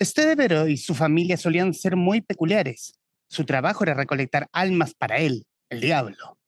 Estedevero 0.00 0.68
y 0.68 0.76
su 0.76 0.94
familia 0.94 1.36
solían 1.36 1.74
ser 1.74 1.96
muy 1.96 2.20
peculiares. 2.20 2.92
Su 3.28 3.44
trabajo 3.44 3.82
era 3.82 3.94
recolectar 3.94 4.48
almas 4.52 4.94
para 4.94 5.18
él, 5.18 5.44
el 5.70 5.80
diablo. 5.80 6.38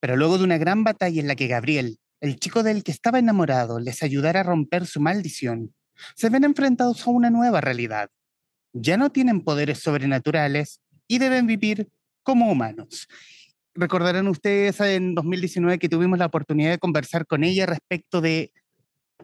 Pero 0.00 0.16
luego 0.16 0.36
de 0.36 0.44
una 0.44 0.58
gran 0.58 0.84
batalla 0.84 1.20
en 1.20 1.26
la 1.26 1.34
que 1.34 1.46
Gabriel, 1.46 1.98
el 2.20 2.38
chico 2.38 2.62
del 2.62 2.84
que 2.84 2.92
estaba 2.92 3.18
enamorado, 3.18 3.80
les 3.80 4.02
ayudara 4.02 4.40
a 4.40 4.42
romper 4.42 4.86
su 4.86 5.00
maldición, 5.00 5.74
se 6.14 6.28
ven 6.28 6.44
enfrentados 6.44 7.06
a 7.06 7.10
una 7.10 7.30
nueva 7.30 7.62
realidad. 7.62 8.10
Ya 8.74 8.98
no 8.98 9.10
tienen 9.10 9.40
poderes 9.40 9.78
sobrenaturales 9.78 10.80
y 11.08 11.18
deben 11.18 11.46
vivir 11.46 11.88
como 12.22 12.50
humanos. 12.50 13.08
Recordarán 13.74 14.28
ustedes 14.28 14.78
en 14.80 15.14
2019 15.14 15.78
que 15.78 15.88
tuvimos 15.88 16.18
la 16.18 16.26
oportunidad 16.26 16.70
de 16.70 16.78
conversar 16.78 17.26
con 17.26 17.44
ella 17.44 17.64
respecto 17.64 18.20
de 18.20 18.52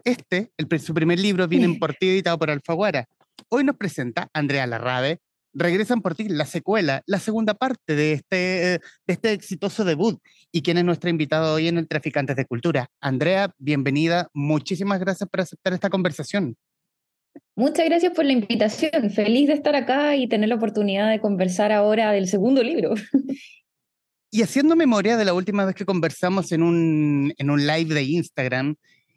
este, 0.03 0.51
el, 0.57 0.79
su 0.79 0.93
primer 0.95 1.19
libro, 1.19 1.47
Vienen 1.47 1.77
por 1.77 1.93
ti, 1.93 2.09
editado 2.09 2.39
por 2.39 2.49
Alfaguara. 2.49 3.07
Hoy 3.49 3.63
nos 3.63 3.77
presenta 3.77 4.29
Andrea 4.33 4.67
Larrabe, 4.67 5.19
Regresan 5.59 6.03
por 6.03 6.13
ti, 6.13 6.29
la 6.29 6.45
secuela, 6.45 7.01
la 7.07 7.17
segunda 7.17 7.55
parte 7.55 7.95
de 7.95 8.13
este, 8.13 8.37
de 8.37 8.79
este 9.07 9.31
exitoso 9.31 9.83
debut. 9.85 10.19
¿Y 10.51 10.61
quién 10.61 10.77
es 10.77 10.85
nuestra 10.85 11.09
invitada 11.09 11.51
hoy 11.51 11.67
en 11.67 11.79
el 11.79 11.87
Traficantes 11.87 12.35
de 12.35 12.45
Cultura? 12.45 12.91
Andrea, 13.01 13.51
bienvenida. 13.57 14.29
Muchísimas 14.33 14.99
gracias 14.99 15.27
por 15.27 15.41
aceptar 15.41 15.73
esta 15.73 15.89
conversación. 15.89 16.55
Muchas 17.55 17.85
gracias 17.85 18.13
por 18.13 18.25
la 18.25 18.33
invitación. 18.33 19.09
Feliz 19.09 19.47
de 19.47 19.53
estar 19.53 19.75
acá 19.75 20.15
y 20.15 20.27
tener 20.27 20.47
la 20.49 20.55
oportunidad 20.55 21.09
de 21.09 21.19
conversar 21.19 21.71
ahora 21.71 22.11
del 22.11 22.27
segundo 22.27 22.61
libro. 22.61 22.93
Y 24.29 24.41
haciendo 24.41 24.75
memoria 24.75 25.15
de 25.15 25.23
la 25.23 25.33
última 25.33 25.63
vez 25.63 25.73
que 25.73 25.85
conversamos 25.85 26.51
en 26.51 26.61
un, 26.61 27.33
en 27.37 27.49
un 27.49 27.65
live 27.65 27.95
de 27.95 28.03
Instagram, 28.03 28.75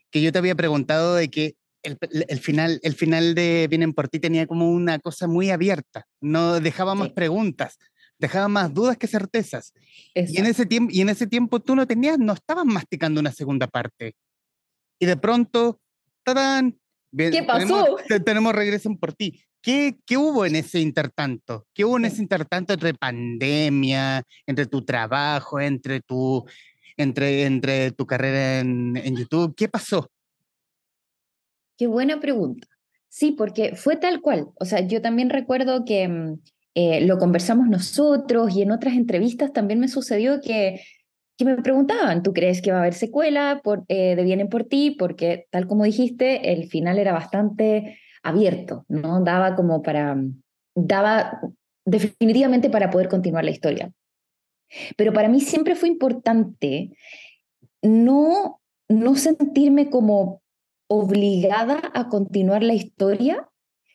que 0.09 0.23
yo 0.23 0.31
te 0.31 0.39
había 0.39 0.55
preguntado 0.55 1.17
de 1.17 1.29
que 1.29 1.57
el, 1.83 2.39
final, 2.41 2.81
el 2.83 2.95
final 2.95 3.35
de 3.35 3.67
Vienen 3.69 3.93
por 3.93 4.09
ti 4.09 4.21
tenía 4.21 4.47
como 4.47 4.71
una 4.71 4.99
cosa 4.99 5.27
muy 5.27 5.51
abierta, 5.51 6.07
no 6.21 6.61
dejaba 6.61 6.95
más 6.95 7.11
preguntas, 7.11 7.79
dejaba 8.19 8.49
más 8.49 8.73
dudas 8.73 8.97
que 8.97 9.07
certezas. 9.07 9.73
Y 10.15 10.39
en, 10.39 10.47
ese 10.47 10.67
tiempo, 10.67 10.93
y 10.93 11.01
en 11.01 11.09
ese 11.09 11.27
tiempo 11.27 11.61
tú 11.61 11.75
no 11.75 11.87
tenías, 11.87 12.19
no 12.19 12.33
estabas 12.35 12.67
masticando 12.67 13.21
una 13.21 13.33
segunda 13.33 13.67
parte. 13.67 14.15
Y 14.99 15.07
de 15.07 15.17
pronto, 15.17 15.81
¡tadán! 16.23 16.79
¿Qué 17.17 17.43
pasó? 17.43 17.97
Tenemos, 18.25 18.55
Regresen 18.55 18.97
por 18.97 19.15
ti. 19.15 19.43
¿Qué, 19.63 19.99
¿Qué, 20.07 20.17
hubo 20.17 20.47
en 20.47 20.57
ese 20.57 20.81
intertanto? 20.81 21.67
¿Qué 21.75 21.85
hubo 21.85 21.97
en 21.97 22.07
ese 22.07 22.23
intertanto 22.23 22.73
entre 22.73 22.95
pandemia, 22.95 24.23
entre 24.47 24.67
tu 24.67 24.85
trabajo, 24.85 25.61
entre 25.61 26.01
tu, 26.01 26.47
entre, 26.97 27.45
entre 27.45 27.91
tu 27.93 28.07
carrera 28.07 28.61
en, 28.61 28.97
en 28.97 29.17
YouTube? 29.17 29.55
¿Qué 29.55 29.69
pasó? 29.69 30.11
Qué 31.81 31.87
buena 31.87 32.21
pregunta. 32.21 32.69
Sí, 33.09 33.33
porque 33.33 33.75
fue 33.75 33.97
tal 33.97 34.21
cual. 34.21 34.49
O 34.61 34.67
sea, 34.67 34.81
yo 34.87 35.01
también 35.01 35.31
recuerdo 35.31 35.87
que 35.87 36.07
mm, 36.07 36.41
eh, 36.75 37.01
lo 37.07 37.17
conversamos 37.17 37.69
nosotros 37.69 38.55
y 38.55 38.61
en 38.61 38.71
otras 38.71 38.93
entrevistas 38.97 39.55
también 39.55 39.81
me 39.81 39.89
sucedió 39.89 40.43
que, 40.43 40.83
que 41.39 41.47
me 41.47 41.57
preguntaban, 41.57 42.23
¿tú 42.23 42.35
crees 42.35 42.61
que 42.61 42.71
va 42.71 42.77
a 42.77 42.81
haber 42.83 42.93
secuela 42.93 43.63
por, 43.65 43.85
eh, 43.89 44.15
de 44.15 44.23
Vienen 44.25 44.51
por 44.51 44.65
ti? 44.65 44.91
Porque 44.91 45.47
tal 45.51 45.67
como 45.67 45.85
dijiste, 45.85 46.53
el 46.53 46.69
final 46.69 46.99
era 46.99 47.15
bastante 47.15 47.99
abierto, 48.23 48.85
¿no? 48.89 49.25
Daba 49.25 49.57
como 49.57 49.81
para, 49.81 50.15
mm, 50.17 50.39
daba 50.75 51.41
definitivamente 51.87 52.69
para 52.69 52.91
poder 52.91 53.09
continuar 53.09 53.45
la 53.47 53.53
historia. 53.53 53.91
Pero 54.99 55.15
para 55.15 55.31
mí 55.31 55.41
siempre 55.41 55.77
fue 55.77 55.89
importante 55.89 56.91
no, 57.81 58.61
no 58.91 59.15
sentirme 59.17 59.89
como 59.89 60.43
obligada 60.93 61.81
a 61.95 62.09
continuar 62.09 62.65
la 62.65 62.75
historia 62.75 63.49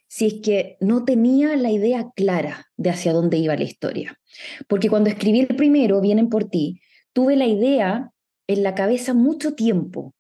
si 0.08 0.28
es 0.28 0.34
que 0.36 0.78
no 0.80 1.04
tenía 1.04 1.58
la 1.58 1.70
idea 1.70 2.10
clara 2.16 2.68
de 2.78 2.90
hacia 2.90 3.12
dónde 3.12 3.38
iba 3.38 3.58
la 3.58 3.66
historia. 3.66 4.18
Porque 4.70 4.90
cuando 4.90 5.10
escribí 5.10 5.42
el 5.42 5.58
primero, 5.58 6.00
Vienen 6.00 6.30
por 6.30 6.46
ti, 6.46 6.80
tuve 7.12 7.36
la 7.36 7.48
idea 7.48 8.12
en 8.48 8.64
la 8.64 8.76
cabeza 8.76 9.14
mucho 9.14 9.56
tiempo 9.56 10.14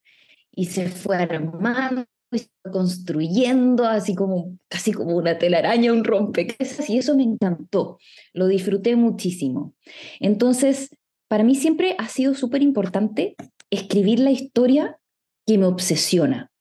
y 0.51 0.65
se 0.65 0.89
fue 0.89 1.15
armando 1.15 2.03
y 2.33 2.41
construyendo 2.69 3.85
así 3.85 4.13
como 4.13 4.57
casi 4.67 4.91
como 4.91 5.15
una 5.15 5.37
telaraña, 5.37 5.93
un 5.93 6.03
rompecabezas 6.03 6.89
y 6.89 6.97
eso 6.97 7.15
me 7.15 7.23
encantó, 7.23 7.97
lo 8.33 8.47
disfruté 8.47 8.97
muchísimo. 8.97 9.75
Entonces, 10.19 10.89
para 11.29 11.45
mí 11.45 11.55
siempre 11.55 11.95
ha 11.99 12.09
sido 12.09 12.33
súper 12.33 12.61
importante 12.61 13.37
escribir 13.69 14.19
la 14.19 14.31
historia 14.31 14.99
que 15.45 15.57
me 15.57 15.67
obsesiona, 15.67 16.51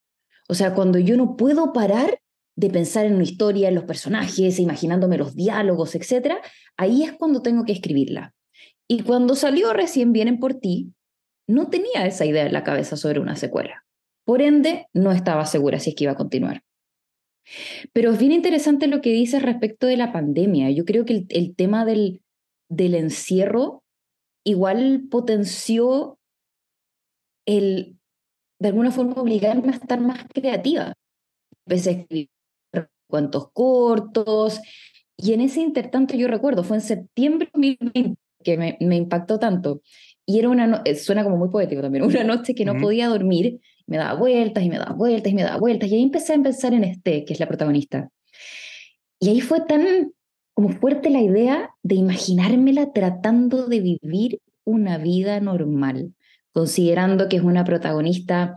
o 0.48 0.54
sea, 0.54 0.74
cuando 0.74 0.98
yo 0.98 1.16
no 1.16 1.36
puedo 1.36 1.72
parar 1.72 2.20
de 2.56 2.70
pensar 2.70 3.06
en 3.06 3.14
una 3.14 3.24
historia, 3.24 3.68
en 3.68 3.74
los 3.74 3.84
personajes, 3.84 4.58
imaginándome 4.58 5.18
los 5.18 5.34
diálogos, 5.34 5.94
etc., 5.94 6.34
ahí 6.76 7.02
es 7.02 7.12
cuando 7.12 7.42
tengo 7.42 7.64
que 7.64 7.72
escribirla. 7.72 8.34
Y 8.88 9.02
cuando 9.02 9.34
salió 9.34 9.72
recién 9.72 10.12
Vienen 10.12 10.38
por 10.38 10.54
ti, 10.54 10.92
no 11.48 11.68
tenía 11.68 12.06
esa 12.06 12.26
idea 12.26 12.46
en 12.46 12.52
la 12.52 12.64
cabeza 12.64 12.96
sobre 12.96 13.20
una 13.20 13.36
secuela. 13.36 13.84
Por 14.24 14.40
ende, 14.40 14.86
no 14.92 15.12
estaba 15.12 15.46
segura 15.46 15.78
si 15.80 15.90
es 15.90 15.96
que 15.96 16.04
iba 16.04 16.12
a 16.12 16.16
continuar. 16.16 16.62
Pero 17.92 18.12
es 18.12 18.18
bien 18.18 18.32
interesante 18.32 18.86
lo 18.86 19.00
que 19.00 19.10
dices 19.10 19.42
respecto 19.42 19.86
de 19.86 19.96
la 19.96 20.12
pandemia. 20.12 20.70
Yo 20.70 20.84
creo 20.84 21.04
que 21.04 21.26
el, 21.28 21.54
tema 21.54 21.84
del, 21.84 22.22
del 22.70 22.94
encierro 22.94 23.82
igual 24.44 25.04
potenció 25.10 26.18
el 27.46 27.98
de 28.58 28.68
alguna 28.68 28.90
forma 28.90 29.14
obligarme 29.14 29.72
a 29.72 29.76
estar 29.76 30.00
más 30.00 30.24
creativa. 30.32 30.94
Empecé 31.66 31.90
a 31.90 31.92
escribir 31.92 32.28
cuentos 33.06 33.50
cortos 33.52 34.60
y 35.16 35.32
en 35.32 35.40
ese 35.40 35.60
intertanto 35.60 36.16
yo 36.16 36.28
recuerdo, 36.28 36.64
fue 36.64 36.76
en 36.78 36.82
septiembre 36.82 37.48
de 37.54 37.76
2020 37.80 38.20
que 38.42 38.58
me, 38.58 38.76
me 38.80 38.96
impactó 38.96 39.38
tanto. 39.38 39.80
Y 40.26 40.38
era 40.38 40.48
una, 40.48 40.82
eh, 40.84 40.94
suena 40.96 41.22
como 41.22 41.36
muy 41.36 41.48
poético 41.48 41.82
también, 41.82 42.04
una 42.04 42.24
noche 42.24 42.54
que 42.54 42.64
no 42.64 42.78
podía 42.78 43.08
dormir, 43.08 43.60
me 43.86 43.98
daba 43.98 44.18
vueltas 44.18 44.64
y 44.64 44.70
me 44.70 44.78
daba 44.78 44.92
vueltas 44.92 45.32
y 45.32 45.34
me 45.34 45.42
daba 45.42 45.58
vueltas. 45.58 45.88
Y 45.90 45.96
ahí 45.96 46.02
empecé 46.02 46.34
a 46.34 46.42
pensar 46.42 46.72
en 46.74 46.84
este, 46.84 47.24
que 47.24 47.32
es 47.32 47.40
la 47.40 47.48
protagonista. 47.48 48.08
Y 49.20 49.28
ahí 49.28 49.40
fue 49.40 49.60
tan 49.60 50.12
como 50.54 50.70
fuerte 50.70 51.10
la 51.10 51.20
idea 51.20 51.70
de 51.82 51.96
imaginármela 51.96 52.92
tratando 52.92 53.66
de 53.66 53.80
vivir 53.80 54.40
una 54.64 54.98
vida 54.98 55.40
normal 55.40 56.14
considerando 56.54 57.28
que 57.28 57.36
es 57.36 57.42
una 57.42 57.64
protagonista 57.64 58.56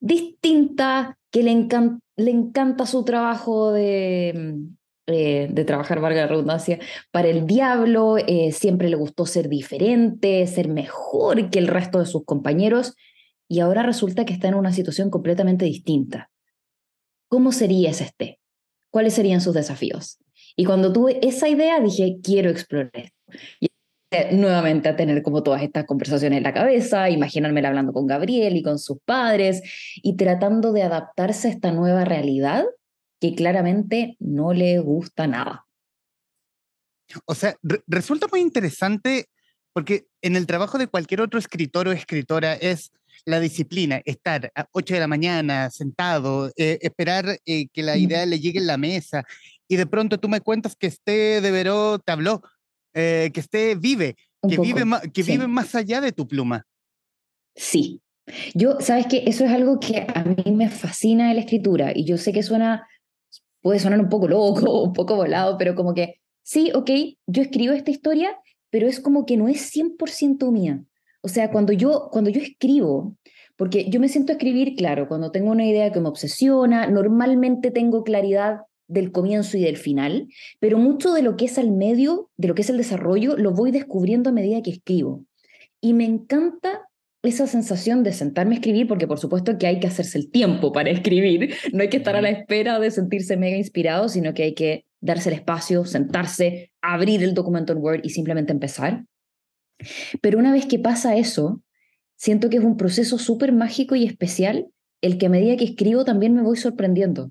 distinta, 0.00 1.18
que 1.30 1.42
le, 1.42 1.68
le 2.16 2.30
encanta 2.30 2.86
su 2.86 3.04
trabajo 3.04 3.70
de, 3.70 4.32
mm, 4.34 4.78
eh, 5.08 5.48
de 5.50 5.64
trabajar, 5.64 6.00
valga 6.00 6.22
la 6.22 6.26
redundancia, 6.26 6.78
para 7.12 7.28
el 7.28 7.46
diablo, 7.46 8.16
eh, 8.18 8.50
siempre 8.52 8.88
le 8.88 8.96
gustó 8.96 9.26
ser 9.26 9.48
diferente, 9.48 10.46
ser 10.46 10.68
mejor 10.68 11.50
que 11.50 11.58
el 11.58 11.68
resto 11.68 11.98
de 11.98 12.06
sus 12.06 12.24
compañeros, 12.24 12.94
y 13.46 13.60
ahora 13.60 13.82
resulta 13.82 14.24
que 14.24 14.32
está 14.32 14.48
en 14.48 14.54
una 14.54 14.72
situación 14.72 15.10
completamente 15.10 15.66
distinta. 15.66 16.30
¿Cómo 17.28 17.52
sería 17.52 17.90
ese 17.90 18.04
este? 18.04 18.40
¿Cuáles 18.90 19.14
serían 19.14 19.40
sus 19.42 19.54
desafíos? 19.54 20.18
Y 20.56 20.64
cuando 20.64 20.92
tuve 20.92 21.18
esa 21.26 21.48
idea 21.48 21.78
dije, 21.80 22.18
quiero 22.22 22.50
explorar 22.50 22.90
esto. 22.94 23.16
Nuevamente 24.32 24.88
a 24.88 24.96
tener 24.96 25.22
como 25.22 25.42
todas 25.42 25.62
estas 25.62 25.84
conversaciones 25.84 26.38
en 26.38 26.42
la 26.42 26.54
cabeza, 26.54 27.10
imaginarme 27.10 27.66
hablando 27.66 27.92
con 27.92 28.06
Gabriel 28.06 28.56
y 28.56 28.62
con 28.62 28.78
sus 28.78 28.98
padres 29.04 29.62
y 29.96 30.16
tratando 30.16 30.72
de 30.72 30.82
adaptarse 30.82 31.48
a 31.48 31.50
esta 31.50 31.72
nueva 31.72 32.04
realidad 32.04 32.64
que 33.20 33.34
claramente 33.34 34.16
no 34.18 34.52
le 34.52 34.78
gusta 34.78 35.26
nada. 35.26 35.66
O 37.24 37.34
sea, 37.34 37.56
resulta 37.86 38.26
muy 38.30 38.40
interesante 38.40 39.26
porque 39.72 40.06
en 40.22 40.36
el 40.36 40.46
trabajo 40.46 40.78
de 40.78 40.88
cualquier 40.88 41.20
otro 41.20 41.38
escritor 41.38 41.88
o 41.88 41.92
escritora 41.92 42.54
es 42.54 42.90
la 43.24 43.40
disciplina, 43.40 44.00
estar 44.04 44.50
a 44.54 44.66
8 44.72 44.94
de 44.94 45.00
la 45.00 45.06
mañana 45.06 45.70
sentado, 45.70 46.50
eh, 46.56 46.78
esperar 46.82 47.40
eh, 47.44 47.68
que 47.68 47.82
la 47.82 47.96
idea 47.96 48.24
le 48.26 48.40
llegue 48.40 48.58
en 48.58 48.66
la 48.66 48.78
mesa 48.78 49.24
y 49.66 49.76
de 49.76 49.86
pronto 49.86 50.18
tú 50.18 50.28
me 50.28 50.40
cuentas 50.40 50.76
que 50.76 50.86
este 50.86 51.40
de 51.40 51.50
Veró 51.50 51.98
te 51.98 52.12
habló, 52.12 52.42
eh, 52.98 53.30
que 53.32 53.38
esté 53.38 53.76
vive, 53.76 54.16
que, 54.42 54.58
vive, 54.58 54.82
que 55.14 55.22
vive 55.22 55.46
más 55.46 55.76
allá 55.76 56.00
de 56.00 56.10
tu 56.10 56.26
pluma. 56.26 56.66
Sí. 57.54 58.02
Yo, 58.54 58.80
sabes 58.80 59.06
que 59.06 59.22
eso 59.26 59.44
es 59.44 59.52
algo 59.52 59.78
que 59.78 60.04
a 60.12 60.24
mí 60.24 60.50
me 60.52 60.68
fascina 60.68 61.28
de 61.28 61.34
la 61.34 61.40
escritura 61.40 61.92
y 61.94 62.04
yo 62.04 62.18
sé 62.18 62.32
que 62.32 62.42
suena, 62.42 62.88
puede 63.62 63.78
sonar 63.78 64.00
un 64.00 64.08
poco 64.08 64.26
loco, 64.26 64.82
un 64.82 64.92
poco 64.92 65.14
volado, 65.14 65.56
pero 65.58 65.76
como 65.76 65.94
que, 65.94 66.20
sí, 66.42 66.72
ok, 66.74 66.90
yo 67.28 67.42
escribo 67.42 67.72
esta 67.72 67.92
historia, 67.92 68.36
pero 68.68 68.88
es 68.88 68.98
como 68.98 69.26
que 69.26 69.36
no 69.36 69.46
es 69.46 69.72
100% 69.72 70.50
mía. 70.50 70.82
O 71.22 71.28
sea, 71.28 71.52
cuando 71.52 71.72
yo, 71.72 72.08
cuando 72.10 72.30
yo 72.30 72.40
escribo, 72.40 73.16
porque 73.56 73.88
yo 73.88 74.00
me 74.00 74.08
siento 74.08 74.32
a 74.32 74.34
escribir, 74.34 74.74
claro, 74.74 75.06
cuando 75.06 75.30
tengo 75.30 75.52
una 75.52 75.66
idea 75.66 75.92
que 75.92 76.00
me 76.00 76.08
obsesiona, 76.08 76.88
normalmente 76.88 77.70
tengo 77.70 78.02
claridad 78.02 78.62
del 78.88 79.12
comienzo 79.12 79.56
y 79.56 79.62
del 79.62 79.76
final, 79.76 80.28
pero 80.58 80.78
mucho 80.78 81.12
de 81.12 81.22
lo 81.22 81.36
que 81.36 81.44
es 81.44 81.58
al 81.58 81.70
medio, 81.70 82.30
de 82.36 82.48
lo 82.48 82.54
que 82.54 82.62
es 82.62 82.70
el 82.70 82.78
desarrollo, 82.78 83.36
lo 83.36 83.52
voy 83.52 83.70
descubriendo 83.70 84.30
a 84.30 84.32
medida 84.32 84.62
que 84.62 84.70
escribo. 84.70 85.24
Y 85.80 85.92
me 85.92 86.04
encanta 86.04 86.88
esa 87.22 87.46
sensación 87.46 88.02
de 88.02 88.12
sentarme 88.12 88.54
a 88.54 88.58
escribir, 88.58 88.88
porque 88.88 89.06
por 89.06 89.18
supuesto 89.18 89.58
que 89.58 89.66
hay 89.66 89.80
que 89.80 89.86
hacerse 89.86 90.18
el 90.18 90.30
tiempo 90.30 90.72
para 90.72 90.90
escribir, 90.90 91.54
no 91.72 91.82
hay 91.82 91.88
que 91.88 91.98
estar 91.98 92.16
a 92.16 92.22
la 92.22 92.30
espera 92.30 92.80
de 92.80 92.90
sentirse 92.90 93.36
mega 93.36 93.56
inspirado, 93.56 94.08
sino 94.08 94.34
que 94.34 94.44
hay 94.44 94.54
que 94.54 94.86
darse 95.00 95.28
el 95.28 95.36
espacio, 95.36 95.84
sentarse, 95.84 96.72
abrir 96.80 97.22
el 97.22 97.34
documento 97.34 97.72
en 97.72 97.78
Word 97.78 98.00
y 98.02 98.10
simplemente 98.10 98.52
empezar. 98.52 99.04
Pero 100.20 100.38
una 100.38 100.52
vez 100.52 100.66
que 100.66 100.78
pasa 100.78 101.16
eso, 101.16 101.62
siento 102.16 102.50
que 102.50 102.56
es 102.56 102.64
un 102.64 102.76
proceso 102.76 103.18
súper 103.18 103.52
mágico 103.52 103.94
y 103.94 104.04
especial 104.04 104.66
el 105.00 105.18
que 105.18 105.26
a 105.26 105.30
medida 105.30 105.56
que 105.56 105.64
escribo 105.64 106.04
también 106.04 106.34
me 106.34 106.42
voy 106.42 106.56
sorprendiendo. 106.56 107.30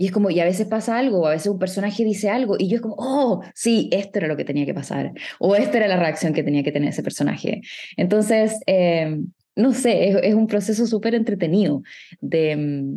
Y 0.00 0.06
es 0.06 0.12
como, 0.12 0.30
y 0.30 0.40
a 0.40 0.46
veces 0.46 0.66
pasa 0.66 0.96
algo, 0.96 1.20
o 1.20 1.26
a 1.26 1.32
veces 1.32 1.48
un 1.48 1.58
personaje 1.58 2.06
dice 2.06 2.30
algo, 2.30 2.56
y 2.58 2.68
yo 2.68 2.76
es 2.76 2.80
como, 2.80 2.94
oh, 2.96 3.42
sí, 3.54 3.90
esto 3.92 4.18
era 4.18 4.28
lo 4.28 4.36
que 4.38 4.46
tenía 4.46 4.64
que 4.64 4.72
pasar, 4.72 5.12
o 5.38 5.54
esta 5.54 5.76
era 5.76 5.88
la 5.88 5.98
reacción 5.98 6.32
que 6.32 6.42
tenía 6.42 6.62
que 6.62 6.72
tener 6.72 6.88
ese 6.88 7.02
personaje. 7.02 7.60
Entonces, 7.98 8.58
eh, 8.66 9.20
no 9.56 9.74
sé, 9.74 10.26
es, 10.26 10.34
un 10.34 10.46
proceso 10.46 10.86
súper 10.86 11.14
entretenido 11.14 11.82
de, 12.22 12.96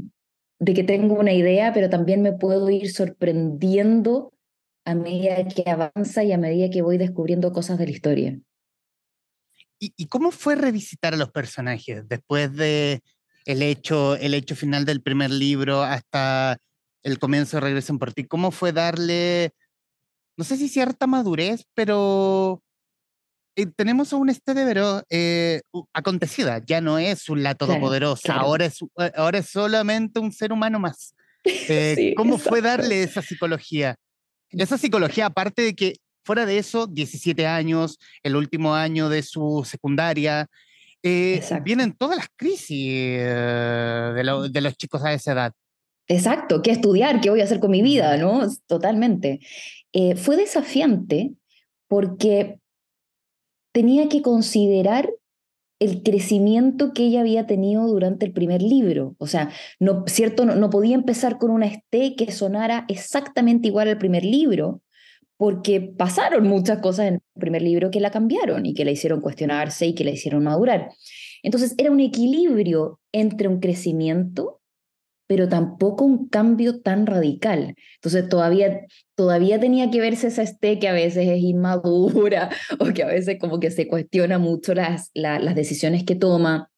de 0.60 0.74
que 0.74 0.86
tengo 0.86 1.16
una 1.16 1.34
idea, 1.34 1.74
pero 1.74 1.90
también 1.90 2.22
me 2.22 2.32
puedo 2.32 2.70
ir 2.70 2.90
sorprendiendo 2.90 4.32
a 4.86 4.96
medida 4.96 5.46
que 5.46 5.70
avanza 5.70 6.24
y 6.24 6.32
a 6.32 6.38
medida 6.38 6.70
que 6.70 6.84
voy 6.84 6.98
descubriendo 6.98 7.52
cosas 7.52 7.78
de 7.80 7.86
la 7.86 7.92
historia. 7.92 8.40
¿Y, 9.78 9.94
y 9.98 10.06
cómo 10.06 10.32
fue 10.32 10.56
revisitar 10.56 11.16
a 11.16 11.18
los 11.18 11.32
personajes 11.32 12.08
después 12.08 12.56
de 12.56 13.02
el 13.44 13.62
hecho, 13.62 14.16
el 14.16 14.34
hecho 14.36 14.56
final 14.56 14.86
del 14.86 15.02
primer 15.02 15.32
libro 15.32 15.82
hasta 15.82 16.60
el 17.04 17.20
comienzo 17.20 17.58
de 17.58 17.62
Regresan 17.62 18.00
por 18.00 18.14
ti? 18.14 18.24
¿Cómo 18.24 18.52
fue 18.52 18.72
darle, 18.72 19.52
no 20.38 20.44
sé 20.44 20.58
si 20.58 20.70
cierta 20.70 21.06
madurez, 21.06 21.66
pero 21.74 22.64
eh, 23.56 23.68
tenemos 23.68 24.12
a 24.12 24.16
un 24.16 24.30
Estedevero 24.30 25.04
eh, 25.10 25.62
acontecida, 25.94 26.62
ya 26.66 26.82
no 26.82 26.98
es 26.98 27.30
un 27.30 27.44
la 27.44 27.54
todopoderosa, 27.54 28.36
Ahora, 28.36 28.66
es, 28.66 28.82
eh, 28.82 29.12
ahora 29.16 29.40
es 29.40 29.50
solamente 29.50 30.20
un 30.20 30.32
ser 30.32 30.52
humano 30.52 30.80
más. 30.80 31.14
Eh, 31.46 32.14
¿Cómo 32.16 32.38
fue 32.38 32.62
darle 32.62 33.04
esa 33.04 33.22
psicología? 33.22 33.96
Esa 34.50 34.78
psicología, 34.78 35.28
aparte 35.28 35.62
de 35.62 35.76
que 35.76 35.98
fuera 36.24 36.46
de 36.46 36.58
eso, 36.58 36.88
17 36.88 37.46
años, 37.46 38.00
el 38.24 38.36
último 38.36 38.74
año 38.74 39.10
de 39.10 39.22
su 39.22 39.68
secundaria, 39.70 40.48
vienen 41.04 41.92
todas 41.92 42.18
las 42.18 42.28
crisis 42.36 42.78
de, 42.78 44.50
de 44.50 44.62
los 44.62 44.78
chicos 44.78 45.04
a 45.04 45.12
esa 45.12 45.34
edad. 45.34 45.54
Exacto, 46.08 46.62
¿qué 46.62 46.72
estudiar? 46.72 47.22
¿Qué 47.22 47.30
voy 47.30 47.42
a 47.42 47.46
hacer 47.46 47.60
con 47.60 47.72
mi 47.72 47.82
vida? 47.82 48.18
¿no? 48.18 48.42
Totalmente. 48.68 49.40
Eh, 49.94 50.16
fue 50.16 50.36
desafiante 50.36 51.34
porque 51.88 52.60
tenía 53.72 54.10
que 54.10 54.22
considerar 54.22 55.10
el 55.80 56.02
crecimiento 56.02 56.94
que 56.94 57.04
ella 57.04 57.22
había 57.22 57.46
tenido 57.46 57.86
durante 57.88 58.26
el 58.26 58.32
primer 58.32 58.62
libro. 58.62 59.16
O 59.18 59.28
sea, 59.28 59.50
no, 59.80 60.06
cierto, 60.08 60.46
no, 60.46 60.70
podía 60.70 60.96
empezar 60.96 61.38
con 61.38 61.52
una 61.52 61.66
esté 61.66 62.16
que 62.16 62.32
sonara 62.32 62.86
exactamente 62.88 63.68
igual 63.68 63.90
al 63.90 63.98
primer 63.98 64.24
libro, 64.24 64.82
porque 65.36 65.82
pasaron 65.82 66.48
muchas 66.48 66.80
cosas 66.80 67.08
en 67.08 67.14
el 67.16 67.22
primer 67.40 67.62
libro 67.64 67.92
que 67.92 68.00
la 68.00 68.12
cambiaron 68.12 68.66
y 68.66 68.74
que 68.74 68.86
la 68.86 68.92
hicieron 68.92 69.20
cuestionarse 69.20 69.88
y 69.88 69.96
que 69.96 70.06
la 70.06 70.12
hicieron 70.12 70.44
madurar. 70.44 70.90
Entonces 71.42 71.76
era 71.78 71.92
un 71.92 72.00
equilibrio 72.00 73.00
entre 73.12 73.50
un 73.50 73.60
crecimiento 73.60 74.62
pero 75.28 75.48
tampoco 75.50 76.06
un 76.06 76.28
cambio 76.28 76.82
tan 76.82 77.06
radical. 77.06 77.76
Entonces 77.96 78.28
todavía, 78.30 78.82
todavía 79.16 79.60
tenía 79.60 79.90
que 79.90 80.02
verse 80.02 80.28
esa 80.28 80.44
este 80.44 80.80
que 80.80 80.88
a 80.88 80.94
veces 80.94 81.28
es 81.28 81.40
inmadura 81.40 82.50
o 82.80 82.86
que 82.94 83.04
a 83.04 83.08
veces 83.08 83.38
como 83.40 83.60
que 83.60 83.72
se 83.72 83.88
cuestiona 83.88 84.38
mucho 84.38 84.74
las, 84.74 85.12
las 85.14 85.56
decisiones 85.56 86.04
que 86.04 86.16
toma. 86.16 86.70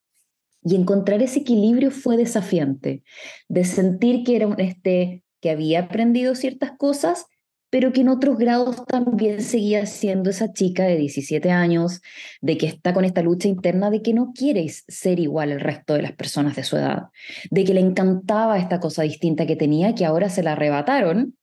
Y 0.64 0.76
encontrar 0.76 1.22
ese 1.22 1.40
equilibrio 1.40 1.92
fue 1.92 2.18
desafiante, 2.18 3.04
de 3.50 3.66
sentir 3.66 4.24
que 4.24 4.36
era 4.36 4.48
un 4.48 4.60
este 4.60 5.24
que 5.40 5.52
había 5.52 5.82
aprendido 5.82 6.34
ciertas 6.34 6.72
cosas, 6.76 7.28
pero 7.76 7.92
que 7.92 8.00
en 8.00 8.08
otros 8.08 8.38
grados 8.38 8.86
también 8.86 9.42
seguía 9.42 9.86
siendo 9.86 10.30
esa 10.30 10.54
chica 10.54 10.86
de 10.86 10.96
17 10.96 11.52
años, 11.52 12.02
de 12.40 12.58
que 12.58 12.68
está 12.68 12.94
con 12.94 13.04
esta 13.04 13.22
lucha 13.22 13.50
interna 13.50 13.90
de 13.90 14.02
que 14.02 14.14
no 14.14 14.32
quiere 14.34 14.66
ser 14.70 15.20
igual 15.20 15.52
al 15.52 15.60
resto 15.60 15.94
de 15.94 16.02
las 16.02 16.14
personas 16.14 16.56
de 16.56 16.64
su 16.64 16.78
edad, 16.78 17.08
de 17.52 17.66
que 17.66 17.74
le 17.74 17.82
encantaba 17.82 18.58
esta 18.60 18.80
cosa 18.80 19.04
distinta 19.04 19.46
que 19.46 19.58
tenía, 19.58 19.94
que 19.94 20.06
ahora 20.06 20.30
se 20.30 20.42
la 20.42 20.54
arrebataron 20.54 21.36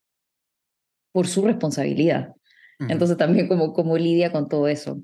por 1.13 1.27
su 1.27 1.43
responsabilidad. 1.43 2.33
Entonces 2.81 3.19
también 3.19 3.47
como, 3.47 3.75
como 3.75 3.99
lidia 3.99 4.33
con 4.33 4.49
todo 4.49 4.69
eso. 4.69 5.03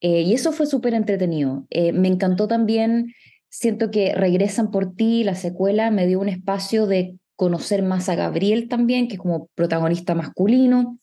Eh, 0.00 0.20
y 0.20 0.32
eso 0.32 0.52
fue 0.52 0.66
súper 0.66 0.94
entretenido. 0.94 1.66
Eh, 1.70 1.90
me 1.90 2.06
encantó 2.06 2.46
también, 2.46 3.12
siento 3.48 3.90
que 3.90 4.14
Regresan 4.14 4.70
por 4.70 4.94
ti, 4.94 5.24
la 5.24 5.34
secuela, 5.34 5.90
me 5.90 6.06
dio 6.06 6.20
un 6.20 6.28
espacio 6.28 6.86
de 6.86 7.16
conocer 7.38 7.84
más 7.84 8.08
a 8.08 8.16
Gabriel 8.16 8.68
también, 8.68 9.06
que 9.06 9.14
es 9.14 9.20
como 9.20 9.46
protagonista 9.54 10.16
masculino, 10.16 10.98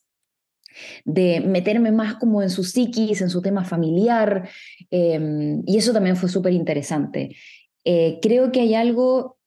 de 1.06 1.40
meterme 1.40 1.94
más 1.94 2.16
como 2.16 2.42
en 2.42 2.50
su 2.50 2.66
psiquis, 2.66 3.22
en 3.22 3.30
su 3.30 3.42
tema 3.42 3.64
familiar, 3.64 4.50
em, 4.92 5.64
y 5.66 5.78
eso 5.78 5.94
también 5.94 6.18
fue 6.18 6.28
súper 6.28 6.52
interesante. 6.52 7.38
Eh, 7.86 8.20
creo 8.22 8.52
que 8.52 8.60
hay 8.60 8.76
algo 8.76 9.38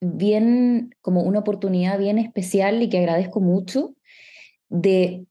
bien, 0.00 0.94
como 1.00 1.22
una 1.22 1.40
oportunidad 1.40 1.98
bien 1.98 2.18
especial 2.18 2.80
y 2.82 2.88
que 2.88 2.98
agradezco 2.98 3.40
mucho 3.40 3.96
de, 4.68 5.26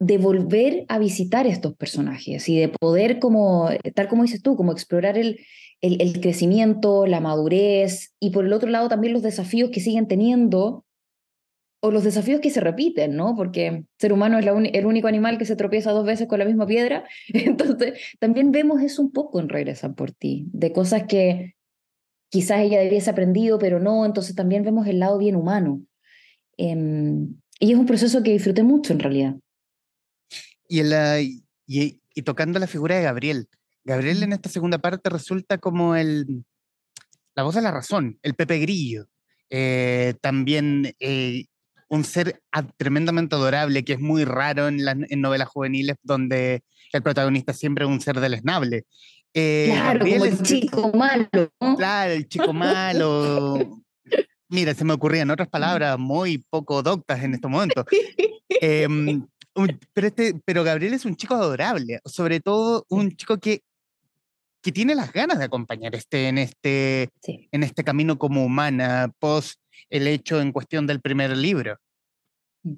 de 0.00 0.18
volver 0.18 0.84
a 0.88 0.98
visitar 0.98 1.46
estos 1.46 1.74
personajes 1.74 2.48
y 2.48 2.58
de 2.58 2.68
poder 2.68 3.18
como, 3.18 3.68
tal 3.94 4.08
como 4.08 4.22
dices 4.22 4.42
tú, 4.42 4.56
como 4.56 4.72
explorar 4.72 5.18
el, 5.18 5.40
el, 5.80 6.20
crecimiento, 6.20 7.06
la 7.06 7.20
madurez 7.20 8.14
y 8.20 8.30
por 8.30 8.44
el 8.44 8.52
otro 8.52 8.70
lado 8.70 8.88
también 8.88 9.12
los 9.12 9.22
desafíos 9.22 9.70
que 9.70 9.80
siguen 9.80 10.06
teniendo 10.06 10.84
o 11.80 11.90
los 11.92 12.02
desafíos 12.02 12.40
que 12.40 12.50
se 12.50 12.60
repiten, 12.60 13.14
¿no? 13.14 13.36
Porque 13.36 13.84
ser 13.98 14.12
humano 14.12 14.38
es 14.38 14.46
el 14.74 14.86
único 14.86 15.06
animal 15.06 15.38
que 15.38 15.44
se 15.44 15.54
tropieza 15.54 15.92
dos 15.92 16.04
veces 16.04 16.26
con 16.26 16.40
la 16.40 16.44
misma 16.44 16.66
piedra. 16.66 17.04
Entonces, 17.28 18.00
también 18.18 18.50
vemos 18.50 18.82
eso 18.82 19.00
un 19.00 19.12
poco 19.12 19.38
en 19.38 19.48
Regresan 19.48 19.94
por 19.94 20.10
ti, 20.10 20.46
de 20.52 20.72
cosas 20.72 21.04
que 21.04 21.54
quizás 22.30 22.60
ella 22.60 22.82
hubiese 22.82 23.10
aprendido, 23.10 23.60
pero 23.60 23.78
no. 23.78 24.04
Entonces, 24.04 24.34
también 24.34 24.64
vemos 24.64 24.88
el 24.88 24.98
lado 24.98 25.18
bien 25.18 25.36
humano. 25.36 25.82
Em, 26.56 27.36
y 27.60 27.72
es 27.72 27.78
un 27.78 27.86
proceso 27.86 28.24
que 28.24 28.32
disfruté 28.32 28.64
mucho, 28.64 28.92
en 28.92 28.98
realidad. 28.98 29.36
Y, 30.68 30.82
y, 31.66 32.00
y 32.14 32.22
tocando 32.22 32.58
la 32.58 32.66
figura 32.66 32.96
de 32.96 33.02
Gabriel, 33.02 33.48
Gabriel 33.88 34.22
en 34.22 34.34
esta 34.34 34.50
segunda 34.50 34.78
parte 34.78 35.08
resulta 35.08 35.56
como 35.56 35.96
el, 35.96 36.44
la 37.34 37.42
voz 37.42 37.54
de 37.54 37.62
la 37.62 37.70
razón, 37.70 38.18
el 38.22 38.34
Pepe 38.34 38.58
Grillo. 38.58 39.06
Eh, 39.48 40.14
también 40.20 40.94
eh, 41.00 41.46
un 41.88 42.04
ser 42.04 42.42
tremendamente 42.76 43.34
adorable, 43.34 43.84
que 43.84 43.94
es 43.94 44.00
muy 44.00 44.24
raro 44.24 44.68
en, 44.68 44.84
las 44.84 44.96
novelas 45.16 45.48
juveniles, 45.48 45.96
donde 46.02 46.64
el 46.92 47.02
protagonista 47.02 47.54
siempre 47.54 47.86
es 47.86 47.90
un 47.90 48.00
ser 48.00 48.20
deleznable. 48.20 48.84
Eh, 49.32 49.70
claro, 49.72 50.00
como 50.00 50.24
el 50.24 50.42
chico 50.42 50.92
malo. 50.92 51.52
Claro, 51.76 52.12
el 52.12 52.28
chico 52.28 52.52
malo. 52.52 53.80
Mira, 54.50 54.74
se 54.74 54.84
me 54.84 54.92
ocurrían 54.92 55.30
otras 55.30 55.48
palabras 55.48 55.98
muy 55.98 56.44
poco 56.50 56.82
doctas 56.82 57.22
en 57.22 57.34
estos 57.34 57.50
momentos. 57.50 57.86
Pero, 59.92 60.06
este, 60.06 60.40
pero 60.44 60.64
Gabriel 60.64 60.94
es 60.94 61.04
un 61.04 61.16
chico 61.16 61.34
adorable, 61.34 62.00
sobre 62.04 62.40
todo 62.40 62.86
un 62.88 63.16
chico 63.16 63.38
que 63.38 63.62
que 64.62 64.72
tiene 64.72 64.94
las 64.94 65.12
ganas 65.12 65.38
de 65.38 65.44
acompañar 65.44 65.94
este, 65.94 66.28
en, 66.28 66.38
este, 66.38 67.10
en 67.24 67.62
este 67.62 67.84
camino 67.84 68.18
como 68.18 68.44
humana, 68.44 69.14
post 69.18 69.60
el 69.90 70.06
hecho 70.06 70.40
en 70.40 70.52
cuestión 70.52 70.86
del 70.86 71.00
primer 71.00 71.36
libro. 71.36 71.78
Mm. 72.62 72.74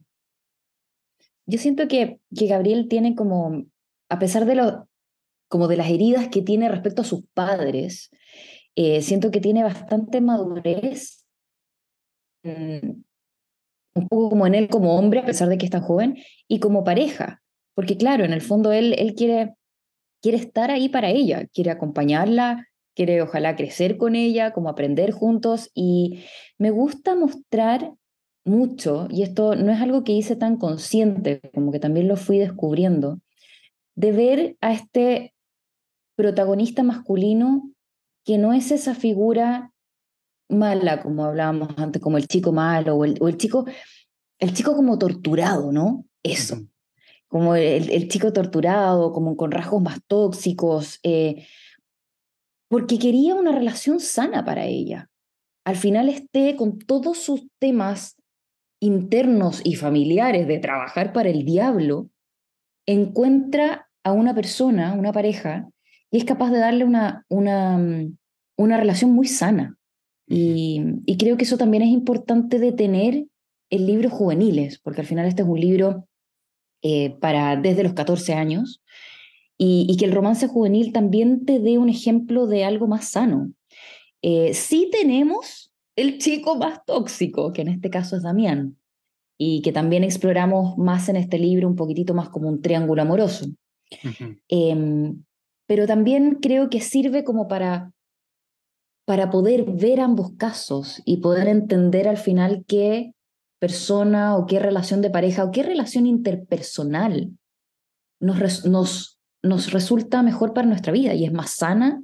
Yo 1.46 1.58
siento 1.58 1.88
que, 1.88 2.20
que 2.36 2.46
Gabriel 2.46 2.88
tiene 2.88 3.14
como, 3.14 3.64
a 4.08 4.18
pesar 4.18 4.44
de, 4.44 4.56
lo, 4.56 4.88
como 5.48 5.68
de 5.68 5.78
las 5.78 5.88
heridas 5.88 6.28
que 6.28 6.42
tiene 6.42 6.68
respecto 6.68 7.02
a 7.02 7.06
sus 7.06 7.24
padres, 7.32 8.10
eh, 8.76 9.02
siento 9.02 9.30
que 9.30 9.40
tiene 9.40 9.62
bastante 9.62 10.20
madurez, 10.20 11.26
un 13.94 14.08
poco 14.08 14.30
como 14.30 14.46
en 14.46 14.54
él 14.54 14.68
como 14.68 14.96
hombre, 14.96 15.20
a 15.20 15.26
pesar 15.26 15.48
de 15.48 15.58
que 15.58 15.66
está 15.66 15.80
joven, 15.80 16.18
y 16.48 16.60
como 16.60 16.84
pareja, 16.84 17.42
porque 17.74 17.96
claro, 17.96 18.24
en 18.24 18.32
el 18.32 18.40
fondo 18.40 18.72
él, 18.72 18.94
él 18.98 19.14
quiere 19.14 19.54
quiere 20.20 20.38
estar 20.38 20.70
ahí 20.70 20.88
para 20.88 21.10
ella, 21.10 21.46
quiere 21.52 21.70
acompañarla, 21.70 22.66
quiere 22.94 23.22
ojalá 23.22 23.56
crecer 23.56 23.96
con 23.96 24.14
ella, 24.14 24.52
como 24.52 24.68
aprender 24.68 25.12
juntos. 25.12 25.70
Y 25.74 26.24
me 26.58 26.70
gusta 26.70 27.14
mostrar 27.14 27.94
mucho, 28.44 29.06
y 29.10 29.22
esto 29.22 29.54
no 29.54 29.72
es 29.72 29.80
algo 29.80 30.04
que 30.04 30.12
hice 30.12 30.36
tan 30.36 30.56
consciente, 30.56 31.40
como 31.54 31.72
que 31.72 31.78
también 31.78 32.08
lo 32.08 32.16
fui 32.16 32.38
descubriendo, 32.38 33.20
de 33.94 34.12
ver 34.12 34.56
a 34.60 34.72
este 34.72 35.34
protagonista 36.16 36.82
masculino 36.82 37.70
que 38.24 38.38
no 38.38 38.52
es 38.52 38.70
esa 38.70 38.94
figura 38.94 39.72
mala, 40.50 41.02
como 41.02 41.24
hablábamos 41.24 41.70
antes, 41.76 42.02
como 42.02 42.18
el 42.18 42.26
chico 42.26 42.52
malo 42.52 42.96
o 42.96 43.04
el, 43.04 43.16
o 43.20 43.28
el 43.28 43.36
chico, 43.36 43.66
el 44.38 44.52
chico 44.52 44.74
como 44.74 44.98
torturado, 44.98 45.72
¿no? 45.72 46.04
Eso 46.22 46.58
como 47.30 47.54
el, 47.54 48.08
chico 48.08 48.32
torturado, 48.32 49.12
como 49.12 49.36
con 49.36 49.52
rasgos 49.52 49.80
más 49.80 50.00
tóxicos, 50.08 50.98
eh, 51.04 51.46
porque 52.68 52.98
quería 52.98 53.36
una 53.36 53.52
relación 53.52 54.00
sana 54.00 54.44
para 54.44 54.66
ella. 54.66 55.08
Al 55.64 55.76
final 55.76 56.08
esté 56.08 56.56
con 56.56 56.80
todos 56.80 57.18
sus 57.18 57.46
temas 57.60 58.16
internos 58.80 59.60
y 59.62 59.76
familiares 59.76 60.48
de 60.48 60.58
trabajar 60.58 61.12
para 61.12 61.28
el 61.28 61.44
diablo, 61.44 62.10
encuentra 62.84 63.88
a 64.02 64.10
una 64.10 64.34
persona, 64.34 64.94
una 64.94 65.12
pareja, 65.12 65.68
y 66.10 66.18
es 66.18 66.24
capaz 66.24 66.50
de 66.50 66.58
darle 66.58 66.84
una, 66.84 67.24
una, 67.28 67.78
mm, 67.78 68.16
una 68.56 68.76
relación 68.76 69.12
muy 69.12 69.28
sana. 69.28 69.76
Y, 70.32 70.80
y, 71.06 71.16
creo 71.16 71.36
que 71.36 71.42
eso 71.42 71.58
también 71.58 71.82
es 71.82 71.88
importante 71.88 72.60
de 72.60 72.70
tener 72.70 73.26
en 73.68 73.86
libros 73.86 74.12
juveniles, 74.12 74.78
porque 74.78 75.00
al 75.00 75.06
final 75.08 75.26
este 75.26 75.42
es 75.42 75.48
un 75.48 75.58
libro 75.58 76.06
eh, 76.82 77.10
para 77.20 77.56
desde 77.56 77.82
los 77.82 77.94
14 77.94 78.34
años, 78.34 78.80
y, 79.58 79.86
y, 79.88 79.96
que 79.96 80.04
el 80.04 80.12
romance 80.12 80.46
juvenil 80.46 80.92
también 80.92 81.44
te 81.44 81.58
dé 81.58 81.78
un 81.78 81.88
ejemplo 81.88 82.46
de 82.46 82.64
algo 82.64 82.86
más 82.86 83.08
sano. 83.08 83.52
Eh, 84.22 84.54
sí 84.54 84.88
tenemos 84.92 85.72
el 85.96 86.18
chico 86.18 86.56
más 86.56 86.84
tóxico, 86.86 87.52
que 87.52 87.62
en 87.62 87.68
este 87.68 87.90
caso 87.90 88.16
es 88.16 88.22
Damián, 88.22 88.76
y 89.36 89.62
que 89.62 89.72
también 89.72 90.04
exploramos 90.04 90.78
más 90.78 91.08
en 91.08 91.16
este 91.16 91.40
libro, 91.40 91.66
un 91.66 91.74
poquitito 91.74 92.14
más 92.14 92.28
como 92.28 92.48
un 92.48 92.62
triángulo 92.62 93.02
amoroso. 93.02 93.46
eh, 94.48 95.12
pero 95.66 95.86
también 95.88 96.36
creo 96.36 96.70
que 96.70 96.80
sirve 96.80 97.24
como 97.24 97.48
para, 97.48 97.92
para 99.06 99.30
poder 99.30 99.64
ver 99.64 100.00
ambos 100.00 100.32
casos 100.36 101.02
y 101.04 101.18
poder 101.18 101.48
entender 101.48 102.08
al 102.08 102.16
final 102.16 102.64
qué 102.66 103.12
persona 103.58 104.36
o 104.36 104.46
qué 104.46 104.58
relación 104.58 105.02
de 105.02 105.10
pareja 105.10 105.44
o 105.44 105.50
qué 105.50 105.62
relación 105.62 106.06
interpersonal 106.06 107.36
nos, 108.20 108.64
nos, 108.64 109.20
nos 109.42 109.72
resulta 109.72 110.22
mejor 110.22 110.54
para 110.54 110.68
nuestra 110.68 110.92
vida 110.92 111.14
y 111.14 111.24
es 111.24 111.32
más 111.32 111.50
sana 111.50 112.02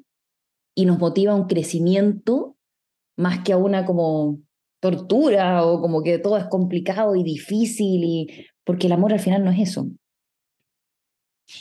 y 0.75 0.85
nos 0.87 0.99
motiva 0.99 1.33
a 1.33 1.37
un 1.37 1.47
crecimiento 1.47 2.57
más 3.17 3.41
que 3.41 3.53
a 3.53 3.57
una 3.57 3.87
como 3.87 4.41
tortura 4.81 5.65
o 5.65 5.81
como 5.81 6.03
que 6.03 6.19
todo 6.19 6.37
es 6.37 6.45
complicado 6.47 7.17
y 7.17 7.25
difícil 7.25 8.05
y 8.05 8.47
porque 8.65 8.87
el 8.87 8.93
amor 8.93 9.13
al 9.13 9.21
final 9.21 9.45
no 9.45 9.51
es 9.51 9.71
eso. 9.71 9.89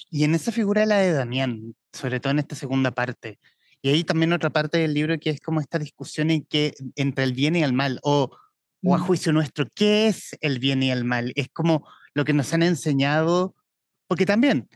Y 0.10 0.24
en 0.24 0.36
esa 0.36 0.52
figura 0.52 0.86
la 0.86 0.98
de 0.98 1.14
Damián, 1.14 1.76
sobre 1.94 2.20
todo 2.20 2.32
en 2.32 2.40
esta 2.40 2.56
segunda 2.56 2.92
parte, 2.92 3.40
y 3.86 3.90
hay 3.90 4.04
también 4.04 4.34
otra 4.34 4.50
parte 4.50 4.80
del 4.80 4.96
libro 4.96 5.20
que 5.20 5.30
es 5.30 5.40
como 5.40 5.62
esta 5.62 5.78
discusión 5.78 6.32
en 6.32 6.44
que, 6.44 6.74
entre 6.96 7.24
el 7.24 7.34
bien 7.34 7.56
y 7.56 7.62
el 7.62 7.72
mal, 7.72 8.00
o, 8.02 8.36
o 8.84 8.96
a 8.96 8.98
mm. 8.98 9.02
juicio 9.02 9.32
nuestro, 9.32 9.68
¿qué 9.76 10.08
es 10.08 10.36
el 10.42 10.58
bien 10.58 10.82
y 10.82 10.90
el 10.90 11.06
mal? 11.06 11.32
Es 11.36 11.50
como 11.50 11.88
lo 12.16 12.26
que 12.26 12.34
nos 12.34 12.52
han 12.52 12.64
enseñado, 12.64 13.54
porque 14.08 14.26
también 14.26 14.68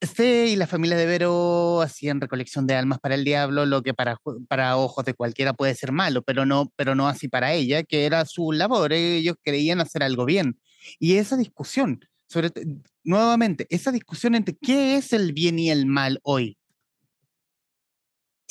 este 0.00 0.48
y 0.48 0.56
la 0.56 0.66
familia 0.66 0.98
de 0.98 1.06
Vero 1.06 1.80
hacían 1.80 2.20
recolección 2.20 2.66
de 2.66 2.74
almas 2.74 2.98
para 3.00 3.14
el 3.14 3.24
diablo, 3.24 3.64
lo 3.64 3.82
que 3.82 3.94
para, 3.94 4.18
para 4.48 4.76
ojos 4.76 5.06
de 5.06 5.14
cualquiera 5.14 5.54
puede 5.54 5.74
ser 5.74 5.90
malo, 5.90 6.20
pero 6.20 6.44
no, 6.44 6.70
pero 6.76 6.94
no 6.94 7.08
así 7.08 7.26
para 7.26 7.54
ella, 7.54 7.84
que 7.84 8.04
era 8.04 8.26
su 8.26 8.52
labor, 8.52 8.92
ellos 8.92 9.36
creían 9.42 9.80
hacer 9.80 10.02
algo 10.02 10.26
bien. 10.26 10.60
Y 10.98 11.14
esa 11.14 11.38
discusión, 11.38 12.00
sobre 12.28 12.50
nuevamente, 13.02 13.66
esa 13.70 13.92
discusión 13.92 14.34
entre 14.34 14.58
qué 14.60 14.96
es 14.96 15.14
el 15.14 15.32
bien 15.32 15.58
y 15.58 15.70
el 15.70 15.86
mal 15.86 16.20
hoy. 16.22 16.58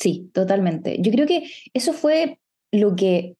Sí, 0.00 0.30
totalmente. 0.32 0.96
Yo 1.00 1.12
creo 1.12 1.26
que 1.26 1.50
eso 1.74 1.92
fue 1.92 2.40
lo 2.72 2.96
que, 2.96 3.36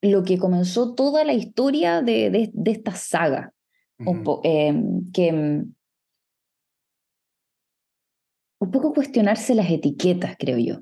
lo 0.00 0.24
que 0.24 0.38
comenzó 0.38 0.94
toda 0.94 1.24
la 1.24 1.34
historia 1.34 2.00
de, 2.00 2.30
de, 2.30 2.70
esta 2.70 2.92
saga, 2.92 3.52
em, 3.98 5.12
que 5.12 5.28
em, 5.28 5.74
un 8.60 8.70
poco 8.70 8.94
cuestionarse 8.94 9.54
las 9.54 9.70
etiquetas, 9.70 10.36
creo 10.38 10.56
yo. 10.56 10.80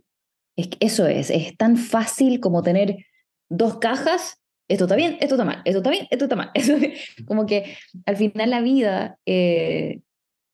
Es 0.57 0.69
que 0.69 0.79
eso 0.81 1.07
es, 1.09 1.31
es 1.31 1.57
tan 1.57 1.77
fácil 1.77 2.39
como 2.39 2.63
tener 2.63 3.07
dos 3.51 3.79
cajas, 3.79 4.41
esto 4.69 4.85
está 4.85 4.95
bien, 4.95 5.19
esto 5.21 5.35
está 5.35 5.45
mal, 5.45 5.63
esto 5.65 5.79
está 5.79 5.91
bien, 5.91 6.07
esto 6.11 6.27
está 6.27 6.37
mal. 6.37 6.53
como 7.27 7.45
que 7.45 7.77
al 8.07 8.17
final 8.17 8.51
la 8.51 8.61
vida 8.61 9.19
eh, 9.27 10.01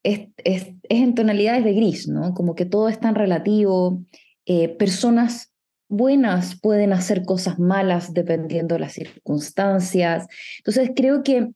es, 0.02 0.28
es, 0.44 0.72
en 0.88 1.14
tonalidades 1.14 1.64
de 1.64 1.74
gris, 1.74 2.08
¿no? 2.08 2.34
Como 2.34 2.54
que 2.54 2.64
todo 2.64 2.88
es 2.88 2.98
tan 2.98 3.14
relativo. 3.14 4.02
Eh, 4.46 4.68
personas 4.68 5.52
buenas 5.88 6.58
pueden 6.60 6.92
hacer 6.92 7.24
cosas 7.24 7.58
malas 7.58 8.14
dependiendo 8.14 8.74
de 8.74 8.80
las 8.80 8.92
circunstancias. 8.92 10.26
Entonces 10.58 10.90
creo 10.96 11.22
que 11.22 11.50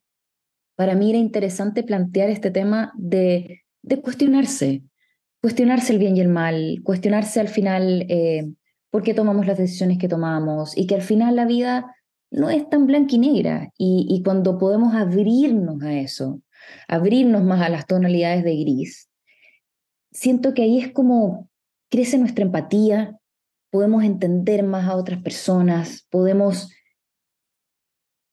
para 0.75 0.95
mí 0.95 1.09
era 1.09 1.19
interesante 1.19 1.83
plantear 1.83 2.29
este 2.29 2.51
tema 2.51 2.93
de, 2.95 3.63
cuestionarse, 4.03 4.83
cuestionarse 5.41 5.93
el 5.93 5.99
bien 5.99 6.15
y 6.15 6.21
el 6.21 6.27
mal, 6.27 6.81
cuestionarse 6.83 7.39
al 7.39 7.47
final 7.47 8.05
eh, 8.09 8.47
por 8.91 9.01
qué 9.01 9.13
tomamos 9.13 9.47
las 9.47 9.57
decisiones 9.57 9.97
que 9.97 10.07
tomamos 10.07 10.77
y 10.77 10.85
que 10.85 10.95
al 10.95 11.01
final 11.01 11.35
la 11.35 11.45
vida 11.45 11.95
no 12.29 12.49
es 12.49 12.69
tan 12.69 12.85
blanca 12.85 13.15
y 13.15 13.19
negra 13.19 13.71
y 13.77 14.21
cuando 14.23 14.57
podemos 14.57 14.93
abrirnos 14.93 15.81
a 15.81 15.97
eso, 15.97 16.41
abrirnos 16.87 17.43
más 17.43 17.61
a 17.61 17.69
las 17.69 17.87
tonalidades 17.87 18.43
de 18.43 18.55
gris, 18.57 19.09
siento 20.11 20.53
que 20.53 20.63
ahí 20.63 20.79
es 20.79 20.91
como 20.91 21.49
crece 21.89 22.17
nuestra 22.17 22.43
empatía, 22.43 23.17
podemos 23.69 24.03
entender 24.03 24.63
más 24.63 24.87
a 24.87 24.95
otras 24.95 25.21
personas, 25.21 26.07
podemos 26.09 26.71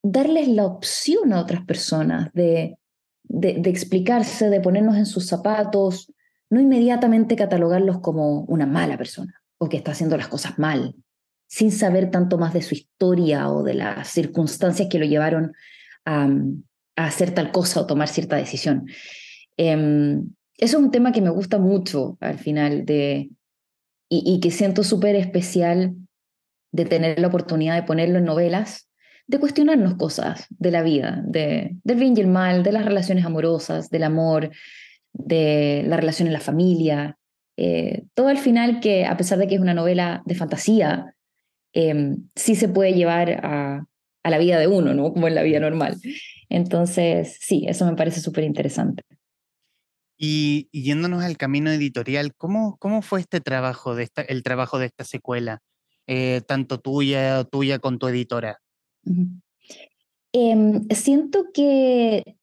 darles 0.02 0.48
la 0.48 0.66
opción 0.66 1.32
a 1.32 1.40
otras 1.40 1.64
personas 1.64 2.32
de, 2.32 2.76
de, 3.22 3.54
de 3.54 3.70
explicarse, 3.70 4.50
de 4.50 4.60
ponernos 4.60 4.96
en 4.96 5.06
sus 5.06 5.26
zapatos, 5.26 6.12
no 6.50 6.60
inmediatamente 6.60 7.36
catalogarlos 7.36 8.00
como 8.00 8.42
una 8.42 8.66
mala 8.66 8.96
persona 8.96 9.42
o 9.58 9.68
que 9.68 9.76
está 9.76 9.92
haciendo 9.92 10.16
las 10.16 10.28
cosas 10.28 10.58
mal, 10.58 10.94
sin 11.46 11.72
saber 11.72 12.10
tanto 12.10 12.38
más 12.38 12.52
de 12.52 12.62
su 12.62 12.74
historia 12.74 13.50
o 13.50 13.62
de 13.62 13.74
las 13.74 14.08
circunstancias 14.08 14.88
que 14.90 14.98
lo 14.98 15.06
llevaron 15.06 15.52
a, 16.04 16.28
hacer 16.96 17.32
tal 17.32 17.52
cosa 17.52 17.80
o 17.80 17.86
tomar 17.86 18.08
cierta 18.08 18.36
decisión. 18.36 18.86
Em, 19.56 20.30
eso 20.58 20.78
es 20.78 20.84
un 20.84 20.90
tema 20.90 21.12
que 21.12 21.20
me 21.20 21.30
gusta 21.30 21.58
mucho 21.58 22.16
al 22.20 22.38
final 22.38 22.84
de, 22.84 23.30
y, 24.08 24.40
que 24.40 24.50
siento 24.50 24.84
súper 24.84 25.16
especial 25.16 25.94
de 26.72 26.84
tener 26.84 27.18
la 27.18 27.28
oportunidad 27.28 27.74
de 27.74 27.82
ponerlo 27.82 28.18
en 28.18 28.24
novelas, 28.24 28.88
de 29.26 29.38
cuestionarnos 29.38 29.94
cosas 29.94 30.46
de 30.50 30.70
la 30.70 30.82
vida, 30.82 31.22
de, 31.26 31.76
del 31.82 31.98
bien 31.98 32.16
y 32.16 32.20
el 32.20 32.26
mal, 32.26 32.62
de 32.62 32.72
las 32.72 32.84
relaciones 32.84 33.24
amorosas, 33.24 33.90
del 33.90 34.04
amor, 34.04 34.50
de 35.12 35.84
la 35.86 35.96
relación 35.96 36.28
en 36.28 36.34
la 36.34 36.40
familia, 36.40 37.16
eh, 37.56 38.04
todo 38.14 38.28
al 38.28 38.38
final 38.38 38.80
que 38.80 39.06
a 39.06 39.16
pesar 39.16 39.38
de 39.38 39.46
que 39.46 39.54
es 39.54 39.60
una 39.60 39.74
novela 39.74 40.22
de 40.26 40.34
fantasía, 40.34 41.14
em, 41.72 42.28
sí 42.34 42.54
se 42.54 42.68
puede 42.68 42.92
llevar 42.92 43.30
a, 43.44 43.86
a, 44.22 44.30
la 44.30 44.38
vida 44.38 44.58
de 44.58 44.66
uno, 44.66 44.94
¿no? 44.94 45.12
Como 45.12 45.28
en 45.28 45.34
la 45.34 45.42
vida 45.42 45.60
normal. 45.60 45.96
Entonces, 46.48 47.38
sí, 47.40 47.64
eso 47.68 47.86
me 47.86 47.96
parece 47.96 48.20
súper 48.20 48.44
interesante. 48.44 49.02
Y, 50.16 50.68
yéndonos 50.72 51.22
al 51.22 51.36
camino 51.36 51.70
editorial, 51.70 52.34
¿cómo, 52.36 52.76
cómo 52.78 53.02
fue 53.02 53.20
este 53.20 53.40
trabajo, 53.40 53.94
de 53.94 54.04
esta, 54.04 54.22
el 54.22 54.42
trabajo 54.42 54.78
de 54.78 54.86
esta 54.86 55.04
secuela, 55.04 55.60
eh, 56.06 56.40
tanto 56.46 56.78
tuya, 56.78 57.44
tuya 57.44 57.78
con 57.78 57.98
tu 57.98 58.06
editora? 58.08 58.58
eh, 60.32 60.80
siento 60.94 61.46
que 61.52 62.36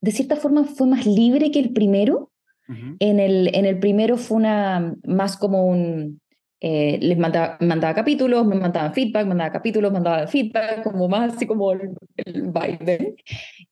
de 0.00 0.12
cierta 0.12 0.36
forma 0.36 0.64
fue 0.64 0.86
más 0.86 1.06
libre 1.06 1.50
que 1.50 1.60
el 1.60 1.72
primero. 1.72 2.30
en, 2.68 3.18
el, 3.18 3.54
en 3.54 3.64
el 3.64 3.78
primero 3.78 4.18
fue 4.18 4.36
una, 4.36 4.94
más 5.04 5.38
como 5.38 5.66
un, 5.66 6.20
eh, 6.60 6.98
les 7.00 7.16
mandaba, 7.16 7.56
mandaba 7.60 7.94
capítulos, 7.94 8.44
me 8.46 8.56
mandaban 8.56 8.92
feedback, 8.92 9.26
mandaba 9.26 9.52
capítulos, 9.52 9.92
mandaba 9.92 10.26
feedback, 10.26 10.82
como 10.82 11.08
más 11.08 11.34
así 11.34 11.46
como 11.46 11.70
el, 11.72 11.94
el 12.16 12.50
Biden. 12.50 13.16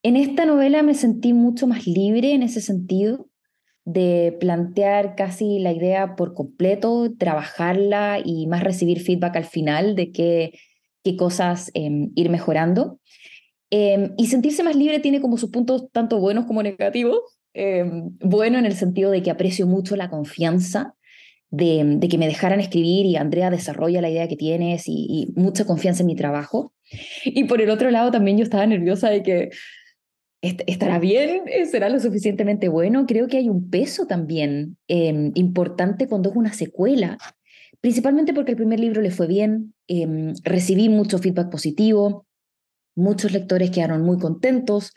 En 0.02 0.16
esta 0.16 0.46
novela 0.46 0.82
me 0.82 0.94
sentí 0.94 1.32
mucho 1.32 1.66
más 1.66 1.86
libre 1.86 2.32
en 2.32 2.42
ese 2.42 2.60
sentido 2.60 3.28
de 3.84 4.36
plantear 4.40 5.14
casi 5.16 5.58
la 5.58 5.72
idea 5.72 6.16
por 6.16 6.34
completo, 6.34 7.12
trabajarla 7.18 8.20
y 8.24 8.46
más 8.46 8.62
recibir 8.62 9.00
feedback 9.00 9.36
al 9.36 9.44
final 9.44 9.94
de 9.94 10.12
qué, 10.12 10.52
qué 11.02 11.16
cosas 11.16 11.70
eh, 11.74 12.08
ir 12.14 12.30
mejorando. 12.30 13.00
Em, 13.70 14.12
y 14.16 14.26
sentirse 14.26 14.62
más 14.62 14.76
libre 14.76 15.00
tiene 15.00 15.20
como 15.20 15.38
sus 15.38 15.50
puntos 15.50 15.90
tanto 15.90 16.20
buenos 16.20 16.46
como 16.46 16.62
negativos. 16.62 17.18
Em, 17.52 18.10
bueno 18.20 18.58
en 18.58 18.66
el 18.66 18.74
sentido 18.74 19.10
de 19.10 19.22
que 19.22 19.30
aprecio 19.30 19.66
mucho 19.66 19.96
la 19.96 20.10
confianza 20.10 20.94
de, 21.50 21.98
que 22.08 22.18
me 22.18 22.26
dejaran 22.26 22.60
escribir 22.60 23.06
y 23.06 23.16
Andrea 23.16 23.50
desarrolla 23.50 24.00
la 24.00 24.10
idea 24.10 24.28
que 24.28 24.36
tienes 24.36 24.84
y, 24.86 25.32
mucha 25.36 25.64
confianza 25.64 26.02
en 26.02 26.08
mi 26.08 26.16
trabajo. 26.16 26.72
Y 27.24 27.44
por 27.44 27.60
el 27.60 27.70
otro 27.70 27.90
lado 27.90 28.10
también 28.10 28.36
yo 28.38 28.44
estaba 28.44 28.66
nerviosa 28.66 29.10
de 29.10 29.22
que 29.22 29.50
estará 30.40 30.98
bien, 30.98 31.42
será 31.70 31.88
lo 31.88 31.98
suficientemente 31.98 32.68
bueno. 32.68 33.06
Creo 33.06 33.26
que 33.26 33.38
hay 33.38 33.48
un 33.48 33.70
peso 33.70 34.06
también 34.06 34.76
em, 34.86 35.32
importante 35.34 36.06
cuando 36.06 36.30
es 36.30 36.36
una 36.36 36.52
secuela, 36.52 37.18
principalmente 37.80 38.32
porque 38.32 38.52
el 38.52 38.56
primer 38.56 38.78
libro 38.78 39.00
le 39.00 39.10
fue 39.10 39.26
bien, 39.26 39.74
recibí 40.44 40.88
mucho 40.88 41.18
feedback 41.18 41.50
positivo, 41.50 42.26
Muchos 42.96 43.30
lectores 43.32 43.70
quedaron 43.70 44.02
muy 44.02 44.18
contentos 44.18 44.94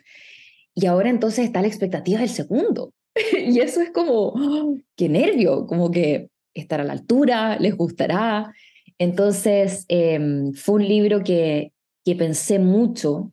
y 0.74 0.86
ahora 0.86 1.10
entonces 1.10 1.44
está 1.44 1.60
la 1.60 1.68
expectativa 1.68 2.20
del 2.20 2.30
segundo. 2.30 2.94
y 3.38 3.60
eso 3.60 3.82
es 3.82 3.90
como, 3.90 4.32
¡oh! 4.34 4.78
qué 4.96 5.10
nervio, 5.10 5.66
como 5.66 5.90
que 5.90 6.30
estar 6.54 6.80
a 6.80 6.84
la 6.84 6.92
altura, 6.92 7.58
les 7.58 7.76
gustará. 7.76 8.52
Entonces, 8.98 9.84
em, 9.88 10.52
fue 10.52 10.76
un 10.76 10.88
libro 10.88 11.22
que, 11.22 11.72
que 12.04 12.14
pensé 12.16 12.58
mucho, 12.58 13.32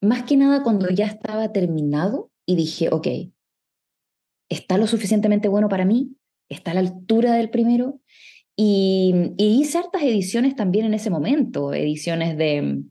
más 0.00 0.24
que 0.24 0.36
nada 0.36 0.62
cuando 0.62 0.88
ya 0.90 1.06
estaba 1.06 1.52
terminado 1.52 2.30
y 2.46 2.56
dije, 2.56 2.88
ok, 2.90 3.06
¿está 4.50 4.76
lo 4.76 4.86
suficientemente 4.86 5.48
bueno 5.48 5.68
para 5.68 5.84
mí? 5.84 6.16
¿Está 6.48 6.72
a 6.72 6.74
la 6.74 6.80
altura 6.80 7.34
del 7.34 7.50
primero? 7.50 8.00
Y, 8.56 9.32
hice 9.38 9.78
hartas 9.78 10.02
ediciones 10.02 10.56
también 10.56 10.86
en 10.86 10.94
ese 10.94 11.10
momento, 11.10 11.72
ediciones 11.72 12.36
de, 12.36 12.82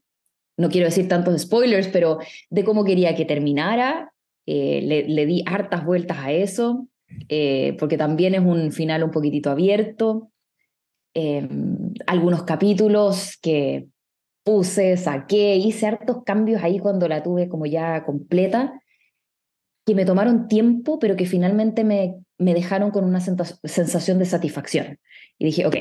no 0.58 0.70
quiero 0.70 0.88
decir 0.88 1.08
tantos 1.08 1.42
spoilers, 1.42 1.88
pero 1.90 2.20
de 2.50 2.64
cómo 2.64 2.84
quería 2.84 3.16
que 3.16 3.26
terminara. 3.26 4.14
Eh, 4.48 4.82
le, 5.08 5.26
di 5.28 5.44
hartas 5.46 5.86
vueltas 5.86 6.18
a 6.18 6.32
eso, 6.32 6.88
eh, 7.30 7.76
porque 7.80 7.98
también 7.98 8.36
es 8.36 8.42
un 8.42 8.72
final 8.72 9.04
un 9.04 9.12
poquitito 9.12 9.50
abierto. 9.50 10.32
Em, 11.14 11.94
algunos 12.08 12.44
capítulos 12.44 13.38
que 13.42 13.88
puse, 14.44 14.98
saqué, 14.98 15.56
hice 15.56 15.88
hartos 15.88 16.24
cambios 16.24 16.64
ahí 16.64 16.80
cuando 16.80 17.08
la 17.08 17.22
tuve 17.22 17.48
como 17.48 17.66
ya 17.66 18.04
completa, 18.06 18.82
que 19.86 19.96
me 19.96 20.06
tomaron 20.06 20.48
tiempo, 20.48 21.00
pero 21.00 21.16
que 21.16 21.26
finalmente 21.26 21.84
me, 21.84 22.16
me 22.38 22.54
dejaron 22.54 22.92
con 22.92 23.04
una 23.04 23.20
sensación 23.20 24.20
de 24.20 24.26
satisfacción. 24.26 25.00
Y 25.38 25.46
dije, 25.46 25.66
ok, 25.66 25.76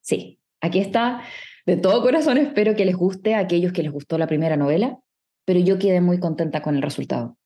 sí, 0.00 0.40
aquí 0.60 0.78
está. 0.78 1.22
De 1.66 1.76
todo 1.76 2.02
corazón 2.02 2.38
espero 2.38 2.76
que 2.76 2.84
les 2.84 2.96
guste 2.96 3.34
a 3.34 3.40
aquellos 3.40 3.72
que 3.72 3.82
les 3.82 3.92
gustó 3.92 4.18
la 4.18 4.26
primera 4.26 4.56
novela, 4.56 4.98
pero 5.44 5.60
yo 5.60 5.78
quedé 5.78 6.00
muy 6.00 6.20
contenta 6.20 6.62
con 6.62 6.76
el 6.76 6.82
resultado. 6.82 7.36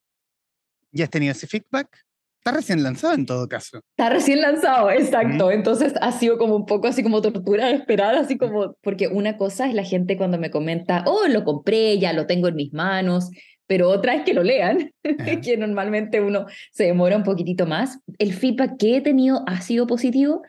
¿Ya 0.93 1.05
has 1.05 1.11
tenido 1.11 1.33
ese 1.33 1.47
feedback? 1.47 2.05
Está 2.41 2.53
recién 2.53 2.83
lanzado 2.83 3.13
en 3.13 3.27
todo 3.27 3.49
caso. 3.49 3.83
Está 3.91 4.09
recién 4.09 4.41
lanzado, 4.41 4.91
exacto. 4.91 5.51
Entonces 5.51 5.93
ha 6.01 6.11
sido 6.11 6.39
como 6.39 6.57
un 6.57 6.65
poco 6.65 6.89
así 6.89 7.03
como 7.03 7.21
tortura 7.21 7.69
esperada, 7.71 8.21
así 8.21 8.39
como, 8.39 8.77
porque 8.81 9.09
una 9.09 9.37
cosa 9.37 9.69
es 9.69 9.75
la 9.75 9.85
gente 9.85 10.17
cuando 10.17 10.39
me 10.39 10.51
comenta, 10.51 11.05
oh, 11.07 11.29
lo 11.29 11.45
compré, 11.45 11.99
ya 11.99 12.15
lo 12.15 12.27
tengo 12.27 12.49
en 12.49 12.57
mis 12.57 12.73
manos, 12.73 13.31
pero 13.67 13.91
otra 13.91 14.15
es 14.15 14.23
que 14.23 14.33
lo 14.33 14.43
lean, 14.43 14.91
que 15.45 15.57
normalmente 15.59 16.23
uno 16.23 16.47
se 16.73 16.85
demora 16.85 17.19
un 17.19 17.25
poquitito 17.25 17.67
más. 17.67 17.99
El 18.19 18.33
feedback 18.33 18.79
que 18.79 18.97
he 18.97 19.01
tenido 19.03 19.45
ha 19.47 19.61
sido 19.61 19.87
positivo 19.87 20.41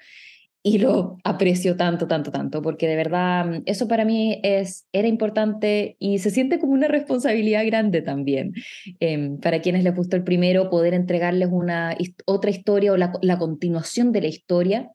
y 0.63 0.77
lo 0.77 1.17
aprecio 1.23 1.75
tanto, 1.75 2.07
tanto, 2.07 2.31
tanto, 2.31 2.61
porque 2.61 2.87
de 2.87 2.95
verdad 2.95 3.45
mm, 3.45 3.63
eso 3.65 3.87
para 3.87 4.05
mí 4.05 4.39
es, 4.43 4.85
era 4.91 5.07
importante 5.07 5.95
y 5.99 6.19
se 6.19 6.29
siente 6.29 6.59
como 6.59 6.73
una 6.73 6.87
responsabilidad 6.87 7.65
grande 7.65 8.01
también. 8.01 8.53
Em, 8.99 9.39
para 9.39 9.61
quienes 9.61 9.83
les 9.83 9.95
gustó 9.95 10.15
el 10.15 10.23
primero, 10.23 10.69
poder 10.69 10.93
entregarles 10.93 11.49
una 11.51 11.97
otra 12.25 12.51
historia 12.51 12.93
o 12.93 12.97
la, 12.97 13.13
la, 13.21 13.39
continuación 13.39 14.11
de 14.11 14.21
la 14.21 14.27
historia 14.27 14.91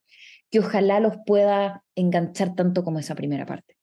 que 0.50 0.60
ojalá 0.60 1.00
los 1.00 1.14
pueda 1.26 1.82
enganchar 1.96 2.54
tanto 2.54 2.84
como 2.84 3.00
esa 3.00 3.16
primera 3.16 3.46
parte. 3.46 3.74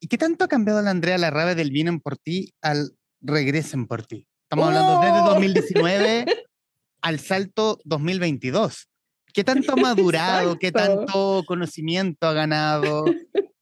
¿Y 0.00 0.08
qué 0.08 0.18
tanto 0.18 0.44
ha 0.44 0.48
cambiado 0.48 0.82
la 0.82 0.90
Andrea 0.90 1.18
Larrabe 1.18 1.54
del 1.54 1.70
Vienen 1.70 2.00
por 2.00 2.16
ti 2.16 2.52
al 2.60 2.96
Regresen 3.20 3.86
por 3.86 4.04
ti? 4.04 4.26
Estamos 4.44 4.66
hablando 4.66 5.00
desde 5.00 5.30
2019 5.30 6.24
al 7.02 7.20
salto 7.20 7.78
2022. 7.84 8.89
¿Qué 9.32 9.44
tanto 9.44 9.72
ha 9.72 9.76
madurado? 9.76 10.58
¿Qué 10.58 10.72
tanto 10.72 11.42
conocimiento 11.46 12.26
ha 12.26 12.32
ganado? 12.32 13.04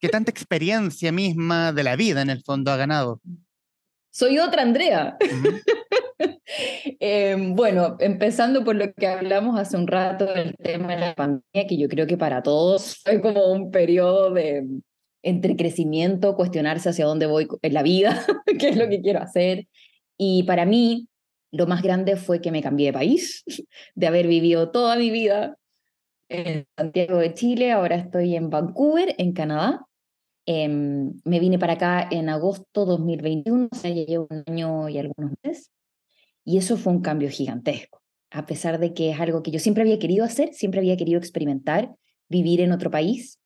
¿Qué 0.00 0.08
tanta 0.08 0.30
experiencia 0.30 1.12
misma 1.12 1.72
de 1.72 1.82
la 1.82 1.96
vida 1.96 2.22
en 2.22 2.30
el 2.30 2.42
fondo 2.42 2.70
ha 2.70 2.76
ganado? 2.76 3.20
Soy 4.10 4.38
otra 4.38 4.62
Andrea. 4.62 5.16
Em, 7.00 7.54
bueno, 7.54 7.96
empezando 8.00 8.64
por 8.64 8.74
lo 8.74 8.92
que 8.92 9.06
hablamos 9.06 9.58
hace 9.60 9.76
un 9.76 9.86
rato 9.86 10.24
del 10.26 10.56
tema 10.56 10.94
de 10.94 11.00
la 11.00 11.14
pandemia, 11.14 11.68
que 11.68 11.76
yo 11.76 11.88
creo 11.88 12.06
que 12.06 12.16
para 12.16 12.42
todos 12.42 12.96
fue 13.04 13.20
como 13.20 13.52
un 13.52 13.70
periodo 13.70 14.32
de 14.32 14.66
entre 15.22 15.56
crecimiento, 15.56 16.34
cuestionarse 16.34 16.88
hacia 16.88 17.04
dónde 17.04 17.26
voy 17.26 17.46
en 17.62 17.74
la 17.74 17.82
vida, 17.82 18.24
qué 18.58 18.70
es 18.70 18.76
lo 18.76 18.88
que 18.88 19.00
quiero 19.00 19.20
hacer. 19.20 19.68
Y 20.16 20.42
para 20.44 20.64
mí, 20.64 21.08
lo 21.50 21.66
más 21.66 21.82
grande 21.82 22.16
fue 22.16 22.40
que 22.40 22.52
me 22.52 22.62
cambié 22.62 22.86
de 22.86 22.92
país, 22.92 23.44
de 23.94 24.06
haber 24.06 24.26
vivido 24.26 24.70
toda 24.70 24.96
mi 24.96 25.10
vida 25.10 25.56
en 26.28 26.66
Santiago 26.76 27.18
de 27.18 27.34
Chile, 27.34 27.72
ahora 27.72 27.96
estoy 27.96 28.36
en 28.36 28.50
Vancouver, 28.50 29.14
en 29.18 29.32
Canadá. 29.32 29.86
Em, 30.46 31.12
me 31.24 31.40
vine 31.40 31.58
para 31.58 31.74
acá 31.74 32.08
en 32.10 32.28
agosto 32.28 32.84
2021, 32.84 33.68
o 33.70 33.74
sea, 33.74 33.90
ya 33.90 34.04
llevo 34.04 34.28
un 34.30 34.44
año 34.46 34.88
y 34.88 34.98
algunos 34.98 35.32
meses. 35.42 35.70
Y 36.44 36.58
eso 36.58 36.76
fue 36.76 36.92
un 36.92 37.02
cambio 37.02 37.28
gigantesco, 37.28 38.00
a 38.30 38.46
pesar 38.46 38.78
de 38.78 38.94
que 38.94 39.10
es 39.10 39.20
algo 39.20 39.42
que 39.42 39.50
yo 39.50 39.58
siempre 39.58 39.82
había 39.82 39.98
querido 39.98 40.24
hacer, 40.24 40.54
siempre 40.54 40.80
había 40.80 40.96
querido 40.96 41.18
experimentar, 41.18 41.94
vivir 42.28 42.60
en 42.60 42.72
otro 42.72 42.90
país. 42.90 43.38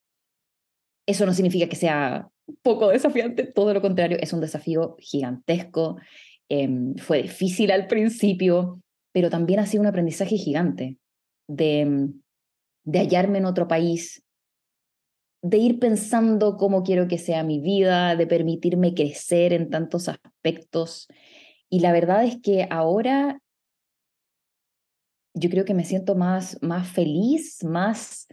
Eso 1.07 1.27
no 1.27 1.35
significa 1.35 1.69
que 1.69 1.77
sea 1.77 2.29
poco 2.63 2.89
desafiante, 2.89 3.45
todo 3.45 3.75
lo 3.75 3.81
contrario, 3.81 4.19
es 4.21 4.33
un 4.33 4.41
desafío 4.41 4.97
gigantesco. 4.99 5.97
Em, 6.55 6.97
fue 6.97 7.23
difícil 7.23 7.71
al 7.71 7.87
principio, 7.87 8.83
pero 9.11 9.31
también 9.31 9.59
ha 9.59 9.65
sido 9.65 9.81
un 9.81 9.87
aprendizaje 9.87 10.37
gigante 10.37 10.99
de, 11.49 12.11
de 12.85 12.99
hallarme 12.99 13.39
en 13.39 13.47
otro 13.47 13.67
país, 13.67 14.23
de 15.43 15.57
ir 15.57 15.79
pensando 15.79 16.59
cómo 16.59 16.83
quiero 16.83 17.09
que 17.09 17.17
sea 17.17 17.43
mi 17.43 17.59
vida, 17.59 18.17
de 18.17 18.27
permitirme 18.27 18.93
crecer 18.93 19.55
en 19.55 19.71
tantos 19.71 20.11
aspectos. 20.11 21.09
Y 21.71 21.81
la 21.81 21.91
verdad 21.91 22.23
es 22.25 22.39
que 22.43 22.69
ahora 22.69 23.41
yo 25.33 25.49
creo 25.49 25.65
que 25.65 25.73
me 25.73 25.87
siento 25.87 26.17
más, 26.17 26.59
más 26.61 26.87
feliz, 26.87 27.65
más 27.65 28.29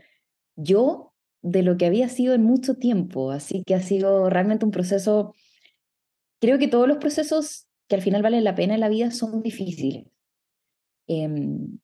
yo 0.58 1.14
de 1.42 1.64
lo 1.64 1.78
que 1.78 1.86
había 1.86 2.10
sido 2.10 2.34
en 2.34 2.44
mucho 2.44 2.76
tiempo. 2.76 3.32
Así 3.32 3.64
que 3.64 3.76
ha 3.76 3.82
sido 3.82 4.30
realmente 4.30 4.66
un 4.66 4.72
proceso, 4.72 5.36
creo 6.42 6.60
que 6.60 6.68
todos 6.68 6.86
los 6.86 6.98
procesos 6.98 7.69
que 7.90 7.96
al 7.96 8.02
final 8.02 8.22
valen 8.22 8.44
la 8.44 8.56
pena 8.56 8.76
en 8.76 8.80
la 8.80 8.88
vida 8.88 9.12
son 9.12 9.42
difíciles. 9.42 10.06
Em, 11.08 11.80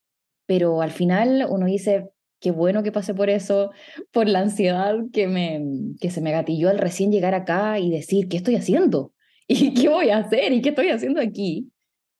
pero 0.46 0.82
al 0.82 0.92
final 0.92 1.48
uno 1.50 1.66
dice, 1.66 2.10
qué 2.40 2.52
bueno 2.52 2.84
que 2.84 2.92
pasé 2.92 3.16
por 3.16 3.30
eso, 3.30 3.72
por 4.12 4.30
la 4.30 4.40
ansiedad 4.40 4.96
que, 5.12 5.28
me, 5.28 5.66
que 6.00 6.12
se 6.12 6.22
me 6.22 6.32
gatilló 6.32 6.70
al 6.70 6.78
recién 6.78 7.12
llegar 7.12 7.34
acá 7.34 7.80
y 7.80 7.90
decir, 7.90 8.30
¿qué 8.30 8.38
estoy 8.38 8.56
haciendo? 8.56 9.14
¿Y 9.48 9.74
qué 9.74 9.90
voy 9.90 10.12
a 10.12 10.20
hacer? 10.20 10.54
¿Y 10.54 10.62
qué 10.62 10.70
estoy 10.70 10.90
haciendo 10.90 11.20
aquí? 11.20 11.72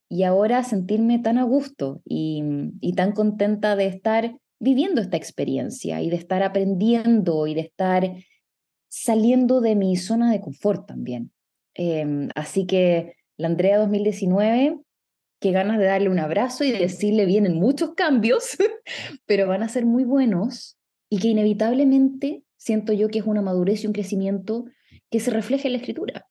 Y 0.10 0.24
ahora 0.24 0.64
sentirme 0.64 1.20
tan 1.20 1.38
a 1.38 1.44
gusto 1.44 2.02
y, 2.06 2.44
tan 2.96 3.12
contenta 3.12 3.76
de 3.76 3.88
estar 3.88 4.36
viviendo 4.60 5.02
esta 5.02 5.18
experiencia 5.18 6.02
y 6.02 6.10
de 6.10 6.16
estar 6.16 6.42
aprendiendo 6.42 7.46
y 7.46 7.54
de 7.54 7.62
estar 7.62 8.16
saliendo 8.88 9.62
de 9.62 9.76
mi 9.76 9.96
zona 9.96 10.32
de 10.32 10.42
confort 10.42 10.88
también. 10.88 11.32
Em, 11.74 12.30
así 12.36 12.66
que 12.66 13.16
la 13.38 13.48
Andrea 13.48 13.78
2019, 13.78 14.80
qué 15.40 15.52
ganas 15.52 15.78
de 15.78 15.86
darle 15.86 16.10
un 16.10 16.20
abrazo 16.20 16.64
y 16.64 16.72
de 16.72 16.80
decirle 16.80 17.26
vienen 17.26 17.56
muchos 17.56 17.94
cambios, 17.96 18.58
pero 19.26 19.48
van 19.48 19.64
a 19.64 19.70
ser 19.70 19.86
muy 19.86 20.04
buenos 20.04 20.78
y 21.10 21.20
que 21.20 21.28
inevitablemente 21.28 22.44
siento 22.58 22.94
yo 22.94 23.10
que 23.10 23.20
es 23.20 23.26
una 23.26 23.42
madurez 23.42 23.84
y 23.84 23.88
un 23.88 23.94
crecimiento 23.94 24.66
que 25.10 25.20
se 25.20 25.32
refleja 25.32 25.68
en 25.68 25.74
la 25.74 25.80
escritura. 25.80 26.28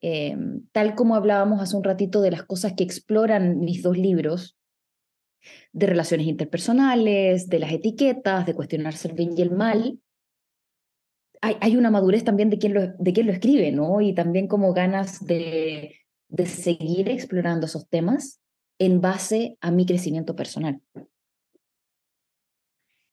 Em, 0.00 0.66
tal 0.72 0.94
como 0.94 1.14
hablábamos 1.14 1.60
hace 1.60 1.76
un 1.76 1.84
ratito 1.84 2.20
de 2.20 2.30
las 2.30 2.42
cosas 2.44 2.74
que 2.74 2.84
exploran 2.84 3.60
mis 3.60 3.82
dos 3.82 3.96
libros, 3.96 4.56
de 5.72 5.86
relaciones 5.86 6.26
interpersonales, 6.26 7.48
de 7.48 7.58
las 7.58 7.72
etiquetas, 7.72 8.46
de 8.46 8.54
cuestionarse 8.54 9.08
el 9.08 9.14
bien 9.14 9.36
y 9.36 9.42
el 9.42 9.50
mal, 9.50 9.98
hay, 11.40 11.56
hay 11.60 11.76
una 11.76 11.90
madurez 11.90 12.24
también 12.24 12.50
de 12.50 12.58
quien, 12.58 12.74
lo, 12.74 12.86
de 12.86 13.12
quien 13.12 13.26
lo 13.26 13.32
escribe, 13.32 13.72
¿no? 13.72 14.00
Y 14.00 14.14
también 14.14 14.46
como 14.46 14.72
ganas 14.72 15.26
de, 15.26 15.96
de 16.32 16.46
seguir 16.46 17.10
explorando 17.10 17.66
esos 17.66 17.88
temas 17.88 18.40
en 18.78 19.00
base 19.00 19.58
a 19.60 19.70
mi 19.70 19.84
crecimiento 19.84 20.34
personal. 20.34 20.80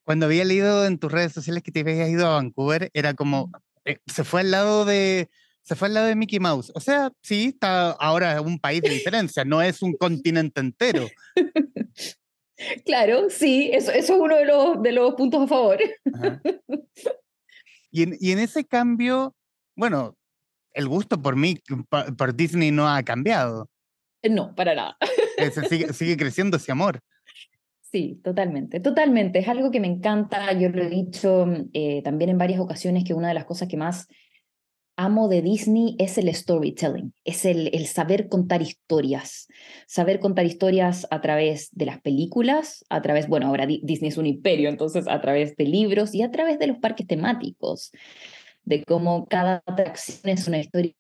Cuando 0.06 0.26
había 0.26 0.46
leído 0.46 0.86
en 0.86 0.98
tus 0.98 1.12
redes 1.12 1.34
sociales 1.34 1.62
que 1.62 1.72
te 1.72 1.82
habías 1.82 2.10
ido 2.10 2.26
a 2.26 2.36
Vancouver, 2.36 2.90
era 2.94 3.14
como, 3.14 3.52
eh, 3.86 3.98
se 4.08 4.24
fue 4.24 4.42
al 4.42 4.52
lado 4.52 4.86
de, 4.86 5.30
se 5.62 5.76
fue 5.76 5.90
al 5.90 5.96
lado 5.96 6.08
de 6.08 6.16
Mickey 6.16 6.40
Mouse. 6.40 6.72
O 6.74 6.80
sea, 6.80 7.12
sí, 7.22 7.50
está 7.50 7.92
ahora 7.92 8.42
un 8.42 8.58
país 8.58 8.82
de 8.82 8.90
diferencia, 8.90 9.44
no 9.44 9.62
es 9.62 9.82
un 9.82 9.94
continente 9.98 10.62
entero. 10.62 11.08
Claro, 12.86 13.30
sí, 13.30 13.70
eso, 13.74 13.92
eso 13.92 14.14
es 14.14 14.20
uno 14.20 14.38
de 14.38 14.46
los, 14.46 14.82
de 14.82 14.92
los 14.94 15.14
puntos 15.16 15.44
a 15.44 15.48
favor. 15.48 15.78
Y 17.92 18.04
en, 18.04 18.18
y 18.20 18.32
en 18.32 18.40
ese 18.40 18.66
cambio, 18.66 19.36
bueno, 19.76 20.18
el 20.80 20.88
gusto 20.88 21.22
por 21.22 21.36
mí, 21.36 21.60
por 22.18 22.36
Disney 22.36 22.72
no 22.72 22.88
ha 22.88 23.04
cambiado. 23.04 23.70
No, 24.24 24.56
para 24.56 24.76
nada. 24.76 24.98
sigue, 25.70 25.94
sigue 25.94 26.18
creciendo 26.18 26.58
ese 26.58 26.72
amor. 26.72 27.00
Sí, 27.92 28.20
totalmente, 28.24 28.80
totalmente. 28.80 29.40
Es 29.40 29.48
algo 29.48 29.72
que 29.72 29.80
me 29.80 29.88
encanta. 29.88 30.52
Yo 30.54 30.70
lo 30.70 30.84
he 30.84 30.90
dicho 30.90 31.48
eh, 31.74 32.02
también 32.04 32.30
en 32.30 32.38
varias 32.38 32.60
ocasiones 32.60 33.04
que 33.04 33.14
una 33.14 33.30
de 33.30 33.34
las 33.34 33.46
cosas 33.46 33.68
que 33.68 33.78
más 33.78 34.08
amo 35.00 35.30
de 35.30 35.42
Disney 35.42 35.96
es 35.98 36.18
el 36.18 36.34
storytelling, 36.36 37.14
es 37.24 37.46
el, 37.46 37.70
el, 37.74 37.88
saber 37.88 38.28
contar 38.28 38.62
historias, 38.62 39.48
saber 39.88 40.20
contar 40.20 40.46
historias 40.46 41.08
a 41.10 41.22
través 41.22 41.70
de 41.72 41.86
las 41.86 42.02
películas, 42.02 42.84
a 42.90 43.02
través, 43.02 43.30
bueno, 43.30 43.48
ahora 43.48 43.66
Disney 43.66 44.10
es 44.10 44.18
un 44.18 44.26
imperio, 44.26 44.68
entonces 44.68 45.08
a 45.08 45.22
través 45.22 45.56
de 45.56 45.64
libros 45.64 46.14
y 46.14 46.22
a 46.22 46.32
través 46.32 46.60
de 46.60 46.68
los 46.68 46.80
parques 46.80 47.08
temáticos, 47.08 47.92
de 48.70 48.84
cómo 48.84 49.28
cada 49.28 49.64
atracción 49.66 50.32
es 50.32 50.48
una 50.48 50.60
historia 50.60 50.94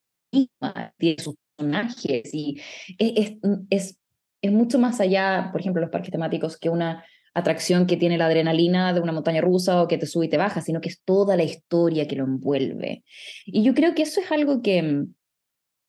tiene 0.97 1.21
sus 1.21 1.35
personajes 1.55 2.33
y 2.33 2.59
es, 2.97 3.37
es, 3.69 3.97
es 4.41 4.51
mucho 4.51 4.79
más 4.79 4.99
allá, 4.99 5.49
por 5.51 5.61
ejemplo, 5.61 5.81
los 5.81 5.91
parques 5.91 6.11
temáticos 6.11 6.57
que 6.57 6.69
una 6.69 7.05
atracción 7.35 7.85
que 7.85 7.95
tiene 7.95 8.17
la 8.17 8.25
adrenalina 8.25 8.91
de 8.93 9.01
una 9.01 9.11
montaña 9.11 9.41
rusa 9.41 9.81
o 9.81 9.87
que 9.87 9.99
te 9.99 10.07
sube 10.07 10.25
y 10.25 10.29
te 10.29 10.37
baja, 10.37 10.61
sino 10.61 10.81
que 10.81 10.89
es 10.89 11.01
toda 11.03 11.37
la 11.37 11.43
historia 11.43 12.07
que 12.07 12.15
lo 12.15 12.25
envuelve. 12.25 13.03
Y 13.45 13.63
yo 13.63 13.75
creo 13.75 13.93
que 13.93 14.01
eso 14.01 14.19
es 14.19 14.31
algo 14.31 14.61
que, 14.61 15.05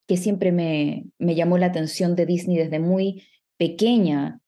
que 0.06 0.16
siempre 0.18 0.52
me, 0.52 1.06
me 1.18 1.34
llamó 1.34 1.56
la 1.56 1.66
atención 1.66 2.14
de 2.14 2.26
Disney 2.26 2.58
desde 2.58 2.78
muy 2.78 3.26
pequeña, 3.56 4.40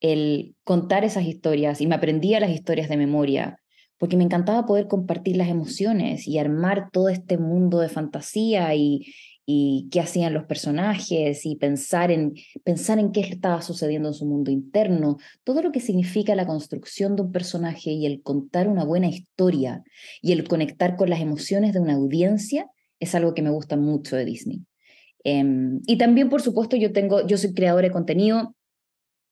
el 0.00 0.56
contar 0.64 1.04
esas 1.04 1.24
historias 1.24 1.80
y 1.80 1.86
me 1.86 1.94
aprendía 1.94 2.40
las 2.40 2.50
historias 2.50 2.88
de 2.88 2.96
memoria, 2.96 3.58
porque 4.04 4.18
me 4.18 4.24
encantaba 4.24 4.66
poder 4.66 4.86
compartir 4.86 5.38
las 5.38 5.48
emociones 5.48 6.28
y 6.28 6.38
armar 6.38 6.90
todo 6.92 7.08
este 7.08 7.38
mundo 7.38 7.80
de 7.80 7.88
fantasía 7.88 8.74
y, 8.74 9.06
y 9.46 9.88
qué 9.90 10.00
hacían 10.00 10.34
los 10.34 10.44
personajes 10.44 11.46
y 11.46 11.56
pensar 11.56 12.10
en, 12.10 12.34
pensar 12.64 12.98
en 12.98 13.12
qué 13.12 13.20
estaba 13.20 13.62
sucediendo 13.62 14.08
en 14.08 14.14
su 14.14 14.26
mundo 14.26 14.50
interno, 14.50 15.16
todo 15.42 15.62
lo 15.62 15.72
que 15.72 15.80
significa 15.80 16.34
la 16.34 16.46
construcción 16.46 17.16
de 17.16 17.22
un 17.22 17.32
personaje 17.32 17.92
y 17.92 18.04
el 18.04 18.20
contar 18.20 18.68
una 18.68 18.84
buena 18.84 19.06
historia 19.06 19.82
y 20.20 20.32
el 20.32 20.46
conectar 20.46 20.96
con 20.96 21.08
las 21.08 21.22
emociones 21.22 21.72
de 21.72 21.80
una 21.80 21.94
audiencia 21.94 22.70
es 23.00 23.14
algo 23.14 23.32
que 23.32 23.40
me 23.40 23.52
gusta 23.52 23.78
mucho 23.78 24.16
de 24.16 24.26
Disney. 24.26 24.66
Em, 25.24 25.80
y 25.86 25.96
también, 25.96 26.28
por 26.28 26.42
supuesto, 26.42 26.76
yo, 26.76 26.92
tengo, 26.92 27.26
yo 27.26 27.38
soy 27.38 27.54
creadora 27.54 27.88
de 27.88 27.92
contenido, 27.94 28.54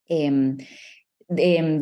eh, 0.09 0.57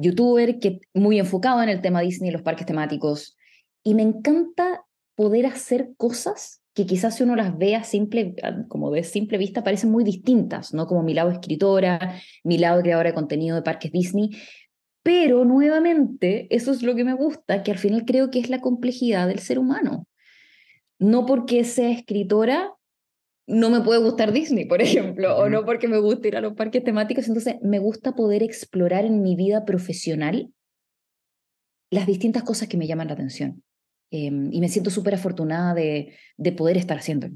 youtuber, 0.02 0.60
que 0.60 0.80
muy 0.94 1.20
enfocado 1.20 1.62
en 1.64 1.70
el 1.70 1.82
tema 1.82 2.02
Disney 2.02 2.30
y 2.30 2.34
los 2.34 2.42
parques 2.42 2.66
temáticos, 2.66 3.38
y 3.84 3.96
me 3.96 4.04
encanta 4.04 4.86
poder 5.16 5.46
hacer 5.46 5.92
cosas 5.98 6.62
que 6.74 6.86
quizás 6.86 7.18
si 7.18 7.24
uno 7.24 7.36
las 7.36 7.58
vea 7.58 7.84
simple, 7.84 8.34
como 8.70 8.92
de 8.92 9.04
simple 9.04 9.38
vista 9.38 9.64
parecen 9.64 9.92
muy 9.92 10.04
distintas, 10.04 10.74
¿no? 10.74 10.88
Como 10.88 11.04
mi 11.04 11.14
lado 11.14 11.30
escritora, 11.30 12.16
mi 12.44 12.58
lado 12.58 12.82
creadora 12.82 13.10
de 13.10 13.16
contenido 13.16 13.56
de 13.56 13.62
parques 13.62 13.92
Disney, 13.92 14.30
pero 15.04 15.44
nuevamente, 15.46 16.48
eso 16.56 16.72
es 16.72 16.84
lo 16.84 16.96
que 16.96 17.04
me 17.04 17.14
gusta, 17.14 17.64
que 17.64 17.72
al 17.72 17.78
final 17.78 18.06
creo 18.06 18.30
que 18.30 18.40
es 18.40 18.50
la 18.50 18.62
complejidad 18.62 19.28
del 19.28 19.40
ser 19.40 19.60
humano. 19.60 20.08
No 21.00 21.26
porque 21.26 21.64
sea 21.64 21.90
escritora, 21.90 22.72
no 23.48 23.70
me 23.70 23.82
puede 23.82 24.02
gustar 24.02 24.32
Disney, 24.32 24.66
por 24.66 24.82
ejemplo, 24.82 25.36
o 25.38 25.50
no 25.50 25.66
porque 25.66 25.88
me 25.88 26.00
guste 26.00 26.30
ir 26.30 26.38
a 26.38 26.42
los 26.42 26.54
parques 26.54 26.84
temáticos, 26.84 27.28
entonces 27.28 27.56
me 27.62 27.80
gusta 27.80 28.14
poder 28.14 28.44
explorar 28.44 29.06
en 29.06 29.22
mi 29.22 29.36
vida 29.36 29.66
profesional 29.66 30.54
las 31.92 32.08
distintas 32.08 32.44
cosas 32.44 32.68
que 32.68 32.78
me 32.78 32.88
llaman 32.88 33.08
la 33.08 33.14
atención. 33.14 33.64
Em, 34.12 34.52
y 34.52 34.60
me 34.60 34.70
siento 34.70 34.90
súper 34.90 35.16
afortunada 35.16 35.74
de, 35.74 36.18
de, 36.38 36.52
poder 36.52 36.78
estar 36.78 36.98
haciendo. 36.98 37.30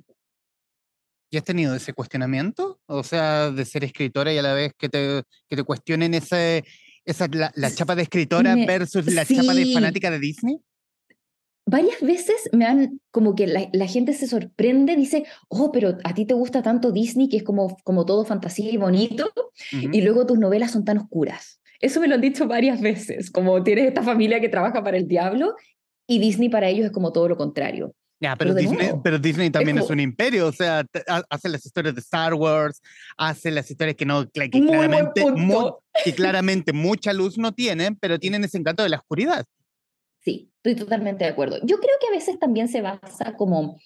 ¿Y 1.30 1.38
has 1.38 1.44
tenido 1.44 1.74
ese 1.74 1.94
cuestionamiento? 1.94 2.80
O 2.86 3.04
sea, 3.04 3.50
de 3.52 3.66
ser 3.66 3.86
escritora 3.86 4.34
y 4.34 4.38
a 4.38 4.42
la 4.42 4.54
vez 4.54 4.74
que 4.78 4.90
te, 4.90 5.24
que 5.48 5.56
te 5.56 5.64
cuestionen 5.64 6.14
ese, 6.14 6.66
esa, 7.06 7.28
la, 7.28 7.74
chapa 7.74 7.96
de 7.96 8.04
escritora 8.04 8.56
versus 8.56 9.06
la 9.14 9.26
chapa 9.26 9.54
de 9.54 9.72
fanática 9.74 10.12
de 10.12 10.20
Disney? 10.20 10.58
Varias 11.68 12.00
veces 12.02 12.50
me 12.52 12.66
han, 12.66 13.00
como 13.12 13.34
que 13.34 13.48
la, 13.48 13.70
la, 13.74 13.88
gente 13.88 14.14
se 14.14 14.28
sorprende, 14.28 14.96
dice, 14.96 15.26
oh, 15.48 15.72
pero 15.72 15.98
a 16.04 16.14
ti 16.14 16.26
te 16.26 16.36
gusta 16.36 16.62
tanto 16.62 16.92
Disney, 16.92 17.28
que 17.28 17.38
es 17.38 17.44
como, 17.44 17.76
como 17.84 18.06
todo 18.06 18.24
fantasía 18.24 18.72
y 18.72 18.78
bonito, 18.78 19.32
y 19.72 20.02
luego 20.02 20.28
tus 20.28 20.38
novelas 20.38 20.72
son 20.72 20.86
tan 20.86 21.00
oscuras. 21.00 21.60
Eso 21.82 22.00
me 22.00 22.08
lo 22.08 22.16
han 22.16 22.22
dicho 22.22 22.48
varias 22.48 22.82
veces, 22.82 23.32
como 23.32 23.64
tienes 23.64 23.88
esta 23.88 24.04
familia 24.04 24.40
que 24.40 24.50
trabaja 24.50 24.84
para 24.84 24.98
el 24.98 25.08
diablo 25.08 25.56
y 26.08 26.20
Disney 26.20 26.50
para 26.50 26.70
ellos 26.70 26.86
es 26.86 26.92
como 26.92 27.12
todo 27.12 27.28
lo 27.28 27.38
contrario. 27.38 27.96
Ya, 28.22 28.36
pero, 28.38 28.54
Disney, 28.54 28.92
pero 29.04 29.20
Disney 29.20 29.50
también 29.50 29.78
es, 29.78 29.90
un 29.90 30.00
imperio, 30.00 30.48
o 30.48 30.52
sea, 30.52 30.86
hace 31.30 31.50
las 31.50 31.66
historias 31.66 31.96
de 31.96 32.02
Star 32.02 32.34
Wars, 32.34 32.82
hace 33.18 33.52
las 33.52 33.70
historias 33.70 33.98
que 33.98 34.06
no, 34.06 34.30
que 34.32 34.50
claramente, 34.50 35.26
que 36.04 36.14
claramente 36.14 36.72
mucha 36.72 37.12
luz 37.12 37.38
no 37.38 37.54
tienen, 37.54 37.98
pero 37.98 38.18
tienen 38.18 38.44
ese 38.46 38.58
encanto 38.58 38.84
de 38.84 38.90
la 38.90 38.98
oscuridad. 38.98 39.46
Sí, 40.26 40.52
estoy 40.58 40.76
totalmente 40.76 41.24
de 41.24 41.30
acuerdo. 41.30 41.60
Yo 41.64 41.78
creo 41.78 41.94
que 42.02 42.08
a 42.08 42.18
veces 42.18 42.40
también 42.40 42.68
se 42.68 42.82
basa 42.82 43.36
como 43.38 43.80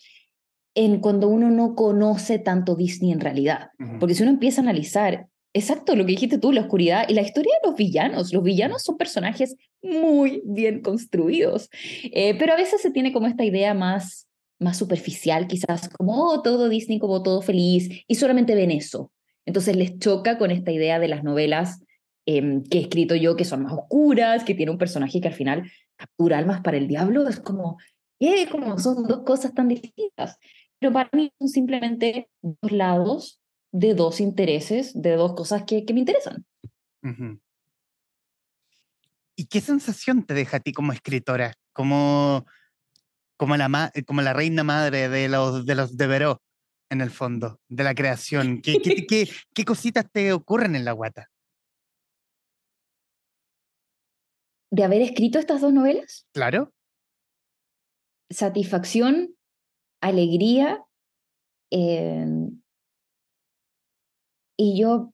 en 0.73 1.01
cuando 1.01 1.27
uno 1.27 1.51
no 1.51 1.75
conoce 1.75 2.39
tanto 2.39 2.75
Disney 2.75 3.11
en 3.11 3.19
realidad, 3.19 3.69
porque 3.99 4.15
si 4.15 4.23
uno 4.23 4.31
empieza 4.31 4.61
a 4.61 4.63
analizar 4.63 5.27
Exacto, 5.51 5.95
lo 5.95 6.05
que 6.05 6.11
dijiste 6.11 6.37
tú, 6.37 6.51
la 6.51 6.61
oscuridad 6.61 7.05
y 7.09 7.13
la 7.15 7.23
historia 7.23 7.51
de 7.61 7.69
los 7.69 7.75
villanos. 7.75 8.31
Los 8.31 8.43
villanos 8.43 8.83
son 8.83 8.97
personajes 8.97 9.55
muy 9.81 10.43
bien 10.45 10.81
construidos, 10.81 11.69
eh, 12.03 12.37
pero 12.37 12.53
a 12.53 12.55
veces 12.55 12.81
se 12.81 12.91
tiene 12.91 13.11
como 13.11 13.25
esta 13.25 13.43
idea 13.43 13.73
más, 13.73 14.27
más 14.59 14.77
superficial, 14.77 15.47
quizás 15.47 15.89
como 15.89 16.27
oh, 16.27 16.41
todo 16.43 16.69
Disney, 16.69 16.99
como 16.99 17.23
todo 17.23 17.41
feliz, 17.41 17.89
y 18.07 18.15
solamente 18.15 18.53
ven 18.53 18.69
eso. 18.69 19.11
Entonces 19.45 19.75
les 19.75 19.97
choca 19.97 20.37
con 20.37 20.51
esta 20.51 20.71
idea 20.71 20.99
de 20.99 21.07
las 21.07 21.23
novelas 21.23 21.81
em, 22.37 22.63
que 22.63 22.77
he 22.77 22.81
escrito 22.81 23.15
yo, 23.15 23.35
que 23.35 23.45
son 23.45 23.63
más 23.63 23.73
oscuras, 23.73 24.43
que 24.43 24.53
tiene 24.53 24.71
un 24.71 24.77
personaje 24.77 25.19
que 25.19 25.29
al 25.29 25.33
final 25.33 25.71
captura 25.95 26.37
almas 26.37 26.61
para 26.61 26.77
el 26.77 26.87
diablo. 26.87 27.27
Es 27.27 27.39
como, 27.39 27.77
¿qué? 28.19 28.47
Como 28.51 28.77
son 28.77 29.03
dos 29.07 29.23
cosas 29.23 29.53
tan 29.53 29.67
distintas. 29.67 30.37
Pero 30.79 30.93
para 30.93 31.09
mí 31.13 31.31
son 31.39 31.47
simplemente 31.49 32.29
dos 32.41 32.71
lados 32.71 33.41
de 33.71 33.95
dos 33.95 34.19
intereses, 34.19 34.91
de 34.93 35.15
dos 35.15 35.33
cosas 35.33 35.63
que, 35.63 35.85
que 35.85 35.93
me 35.93 36.01
interesan. 36.01 36.45
¿Y 39.35 39.45
qué 39.45 39.61
sensación 39.61 40.23
te 40.23 40.33
deja 40.33 40.57
a 40.57 40.59
ti 40.59 40.71
como 40.71 40.93
escritora? 40.93 41.53
Como, 41.73 42.45
como, 43.37 43.57
la, 43.57 43.91
como 44.05 44.21
la 44.21 44.33
reina 44.33 44.63
madre 44.63 45.09
de 45.09 45.29
los 45.29 45.65
de 45.65 45.75
los 45.75 45.97
de 45.97 46.07
Veró, 46.07 46.41
en 46.89 47.01
el 47.01 47.09
fondo, 47.09 47.59
de 47.69 47.83
la 47.83 47.95
creación. 47.95 48.61
¿Qué, 48.61 48.79
qué, 48.83 49.05
qué, 49.07 49.29
qué 49.53 49.65
cositas 49.65 50.05
te 50.11 50.31
ocurren 50.33 50.75
en 50.75 50.85
la 50.85 50.91
guata? 50.91 51.29
¿De 54.71 54.83
haber 54.83 55.01
escrito 55.01 55.39
estas 55.39 55.61
dos 55.61 55.73
novelas? 55.73 56.27
Claro. 56.31 56.71
Satisfacción, 58.29 59.35
alegría, 60.01 60.83
eh, 61.71 62.25
y 64.57 64.77
yo, 64.77 65.13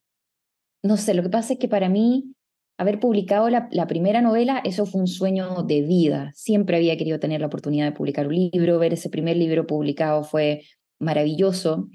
no 0.82 0.96
sé, 0.96 1.14
lo 1.14 1.22
que 1.22 1.28
pasa 1.28 1.52
es 1.52 1.58
que 1.58 1.68
para 1.68 1.88
mí, 1.88 2.34
haber 2.78 2.98
publicado 2.98 3.48
la, 3.48 3.86
primera 3.86 4.20
novela, 4.20 4.60
eso 4.64 4.86
fue 4.86 5.00
un 5.00 5.06
sueño 5.06 5.62
de 5.62 5.82
vida. 5.82 6.32
Siempre 6.34 6.76
había 6.76 6.96
querido 6.96 7.20
tener 7.20 7.40
la 7.40 7.46
oportunidad 7.46 7.86
de 7.86 7.96
publicar 7.96 8.26
un 8.26 8.34
libro, 8.34 8.78
ver 8.78 8.94
ese 8.94 9.08
primer 9.08 9.36
libro 9.36 9.66
publicado 9.66 10.24
fue 10.24 10.64
maravilloso. 10.98 11.88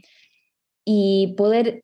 Y 0.86 1.36
poder 1.36 1.84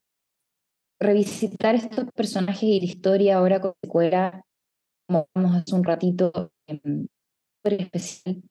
revisitar 0.99 1.75
estos 1.75 2.05
personajes 2.15 2.63
y 2.63 2.79
la 2.79 2.85
historia 2.85 3.37
ahora 3.37 3.59
con 3.59 3.73
secuela, 3.83 4.45
como 5.07 5.27
vamos 5.33 5.55
hace 5.55 5.75
un 5.75 5.83
ratito, 5.83 6.51
súper 6.67 7.81
especial. 7.81 8.43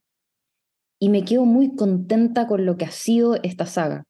Y 0.99 1.11
me 1.11 1.25
quedo 1.25 1.45
muy 1.45 1.75
contenta 1.77 2.47
con 2.47 2.65
lo 2.65 2.77
que 2.77 2.87
ha 2.87 2.91
sido 2.91 3.37
esta 3.43 3.67
saga. 3.67 4.05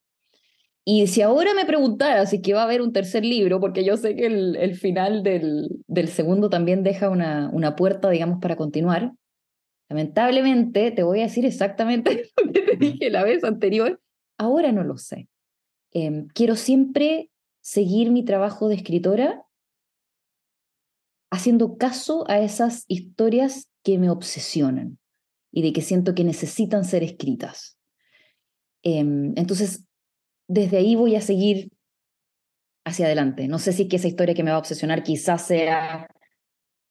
Y 0.85 1.07
si 1.07 1.21
ahora 1.21 1.53
me 1.53 1.65
preguntara 1.65 2.25
si 2.25 2.41
que 2.41 2.53
va 2.53 2.61
a 2.61 2.63
haber 2.63 2.81
un 2.81 2.93
tercer 2.93 3.25
libro, 3.25 3.59
porque 3.59 3.83
yo 3.83 3.97
sé 3.97 4.15
que 4.15 4.25
el, 4.25 4.55
el 4.55 4.75
final 4.75 5.21
del, 5.21 5.67
del, 5.85 6.07
segundo 6.07 6.49
también 6.49 6.81
deja 6.81 7.09
una, 7.09 7.49
una 7.51 7.75
puerta, 7.75 8.09
digamos, 8.09 8.39
para 8.39 8.55
continuar, 8.55 9.11
lamentablemente 9.89 10.91
te 10.91 11.03
voy 11.03 11.19
a 11.19 11.23
decir 11.23 11.45
exactamente 11.45 12.31
lo 12.45 12.53
que 12.53 12.61
te 12.61 12.75
dije 12.77 13.09
la 13.09 13.25
vez 13.25 13.43
anterior, 13.43 13.99
ahora 14.37 14.71
no 14.71 14.85
lo 14.85 14.95
sé. 14.95 15.27
Em, 15.91 16.27
quiero 16.27 16.55
siempre 16.55 17.31
seguir 17.59 18.11
mi 18.11 18.23
trabajo 18.23 18.69
de 18.69 18.75
escritora 18.75 19.43
haciendo 21.29 21.77
caso 21.77 22.29
a 22.29 22.39
esas 22.39 22.85
historias 22.87 23.67
que 23.83 23.97
me 23.97 24.09
obsesionan 24.09 24.97
y 25.51 25.61
de 25.61 25.73
que 25.73 25.81
siento 25.81 26.15
que 26.15 26.23
necesitan 26.23 26.85
ser 26.85 27.03
escritas. 27.03 27.77
Em, 28.83 29.33
entonces, 29.35 29.85
desde 30.47 30.77
ahí 30.77 30.95
voy 30.95 31.15
a 31.15 31.21
seguir 31.21 31.71
hacia 32.85 33.05
adelante. 33.05 33.47
No 33.47 33.59
sé 33.59 33.73
si 33.73 33.87
que 33.87 33.97
esa 33.97 34.07
historia 34.07 34.33
que 34.33 34.43
me 34.43 34.51
va 34.51 34.57
a 34.57 34.59
obsesionar 34.59 35.03
quizás 35.03 35.45
sea 35.45 36.07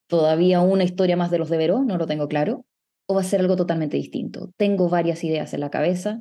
todavía 0.08 0.60
una 0.60 0.84
historia 0.84 1.16
más 1.16 1.30
de 1.30 1.38
los 1.38 1.48
de 1.48 1.56
Veró, 1.56 1.82
no 1.82 1.96
lo 1.96 2.06
tengo 2.06 2.28
claro, 2.28 2.64
o 3.06 3.14
va 3.14 3.22
a 3.22 3.24
ser 3.24 3.40
algo 3.40 3.56
totalmente 3.56 3.96
distinto. 3.96 4.52
Tengo 4.56 4.88
varias 4.88 5.24
ideas 5.24 5.54
en 5.54 5.60
la 5.60 5.70
cabeza, 5.70 6.20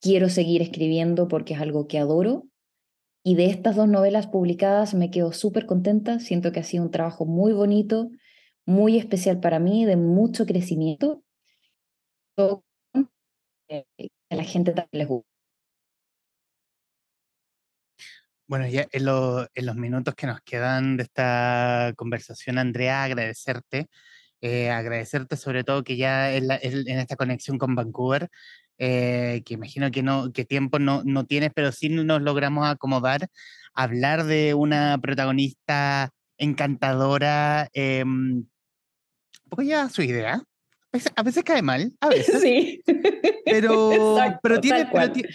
quiero 0.00 0.28
seguir 0.28 0.62
escribiendo 0.62 1.28
porque 1.28 1.54
es 1.54 1.60
algo 1.60 1.86
que 1.86 1.98
adoro, 1.98 2.46
y 3.24 3.36
de 3.36 3.46
estas 3.46 3.76
dos 3.76 3.88
novelas 3.88 4.26
publicadas 4.26 4.94
me 4.94 5.10
quedo 5.10 5.32
súper 5.32 5.66
contenta, 5.66 6.18
siento 6.18 6.52
que 6.52 6.60
ha 6.60 6.64
sido 6.64 6.84
un 6.84 6.90
trabajo 6.90 7.24
muy 7.24 7.52
bonito, 7.52 8.10
muy 8.66 8.98
especial 8.98 9.40
para 9.40 9.58
mí, 9.58 9.84
de 9.84 9.96
mucho 9.96 10.46
crecimiento. 10.46 11.22
Eh, 13.68 13.84
la 14.30 14.44
gente 14.44 14.72
también 14.72 14.88
les 14.92 15.08
guste. 15.08 15.32
Bueno, 18.46 18.66
ya 18.66 18.86
en, 18.92 19.04
los 19.06 19.76
minutos 19.76 20.14
que 20.14 20.26
nos 20.26 20.40
quedan 20.42 20.98
de 20.98 21.04
esta 21.04 21.94
conversación, 21.96 22.58
Andrea, 22.58 23.04
agradecerte, 23.04 23.88
eh, 24.42 24.70
agradecerte 24.70 25.36
sobre 25.36 25.62
todo 25.62 25.84
que 25.84 25.96
ya 25.96 26.34
en, 26.34 26.50
esta 26.50 27.14
conexión 27.14 27.58
con 27.58 27.76
Vancouver, 27.76 28.28
eh, 28.76 29.42
que 29.44 29.54
imagino 29.54 29.92
que 29.92 30.02
no, 30.02 30.32
que 30.32 30.44
tiempo 30.44 30.80
no, 30.80 31.02
no 31.04 31.24
tienes, 31.24 31.52
pero 31.54 31.70
sí 31.70 31.88
nos 31.88 32.20
logramos 32.22 32.66
acomodar, 32.66 33.28
hablar 33.72 34.24
de 34.24 34.54
una 34.54 34.98
protagonista 35.00 36.10
encantadora, 36.38 37.68
eh, 37.72 38.02
un 38.04 38.50
poco 39.48 39.62
ya 39.62 39.88
su 39.88 40.02
idea, 40.02 40.42
a 41.14 41.22
veces 41.22 41.44
cae 41.44 41.62
mal, 41.62 41.92
a 42.00 42.08
veces. 42.08 42.42
Sí. 42.42 42.82
Pero, 43.44 44.18
pero, 44.42 44.60
tiene, 44.60 44.88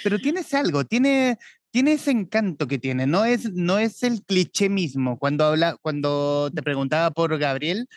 pero, 0.03 0.19
tienes 0.19 0.53
algo, 0.53 0.83
tiene, 0.83 1.37
tiene 1.71 1.93
ese 1.93 2.11
encanto 2.11 2.67
que 2.67 2.77
tiene, 2.77 3.07
no 3.07 3.23
es, 3.23 3.53
no 3.53 3.79
es 3.79 4.03
el 4.03 4.21
cliché 4.23 4.67
mismo. 4.67 5.17
Cuando, 5.17 5.45
habla, 5.45 5.77
cuando 5.81 6.51
te 6.53 6.61
preguntaba 6.61 7.11
por 7.11 7.37
Gabriel, 7.37 7.87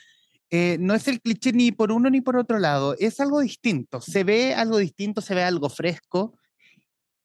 eh, 0.50 0.76
no 0.80 0.94
es 0.94 1.08
el 1.08 1.20
cliché 1.20 1.52
ni 1.52 1.72
por 1.72 1.92
uno 1.92 2.10
ni 2.10 2.20
por 2.20 2.36
otro 2.36 2.58
lado, 2.58 2.96
es 2.98 3.20
algo 3.20 3.40
distinto. 3.40 4.00
Se 4.00 4.24
ve 4.24 4.54
algo 4.54 4.78
distinto, 4.78 5.20
se 5.20 5.34
ve 5.34 5.42
algo 5.42 5.68
fresco. 5.68 6.36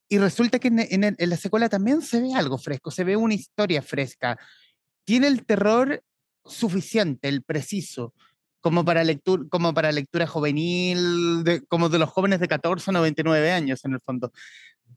Y 0.07 0.19
resulta 0.19 0.59
que 0.59 0.67
en, 0.67 1.03
en 1.03 1.29
la 1.29 1.37
secuela 1.37 1.67
también 1.67 2.01
se 2.01 2.21
ve 2.21 2.33
algo 2.35 2.57
fresco, 2.57 2.91
se 2.91 3.03
ve 3.03 3.15
una 3.15 3.33
historia 3.33 3.81
fresca. 3.81 4.37
Tiene 5.03 5.27
el 5.27 5.45
terror 5.45 6.03
suficiente, 6.45 7.27
el 7.27 7.43
preciso 7.43 8.13
como 8.65 8.83
para, 8.83 9.03
lectura, 9.03 9.43
como 9.51 9.75
para 9.75 9.91
lectura 9.91 10.25
juvenil, 10.25 11.43
de, 11.43 11.61
como 11.67 11.87
de 11.87 11.99
los 11.99 12.09
jóvenes 12.09 12.39
de 12.39 12.47
14 12.47 12.89
o 12.89 12.93
99 12.93 13.51
años 13.51 13.85
en 13.85 13.93
el 13.93 13.99
fondo. 14.01 14.31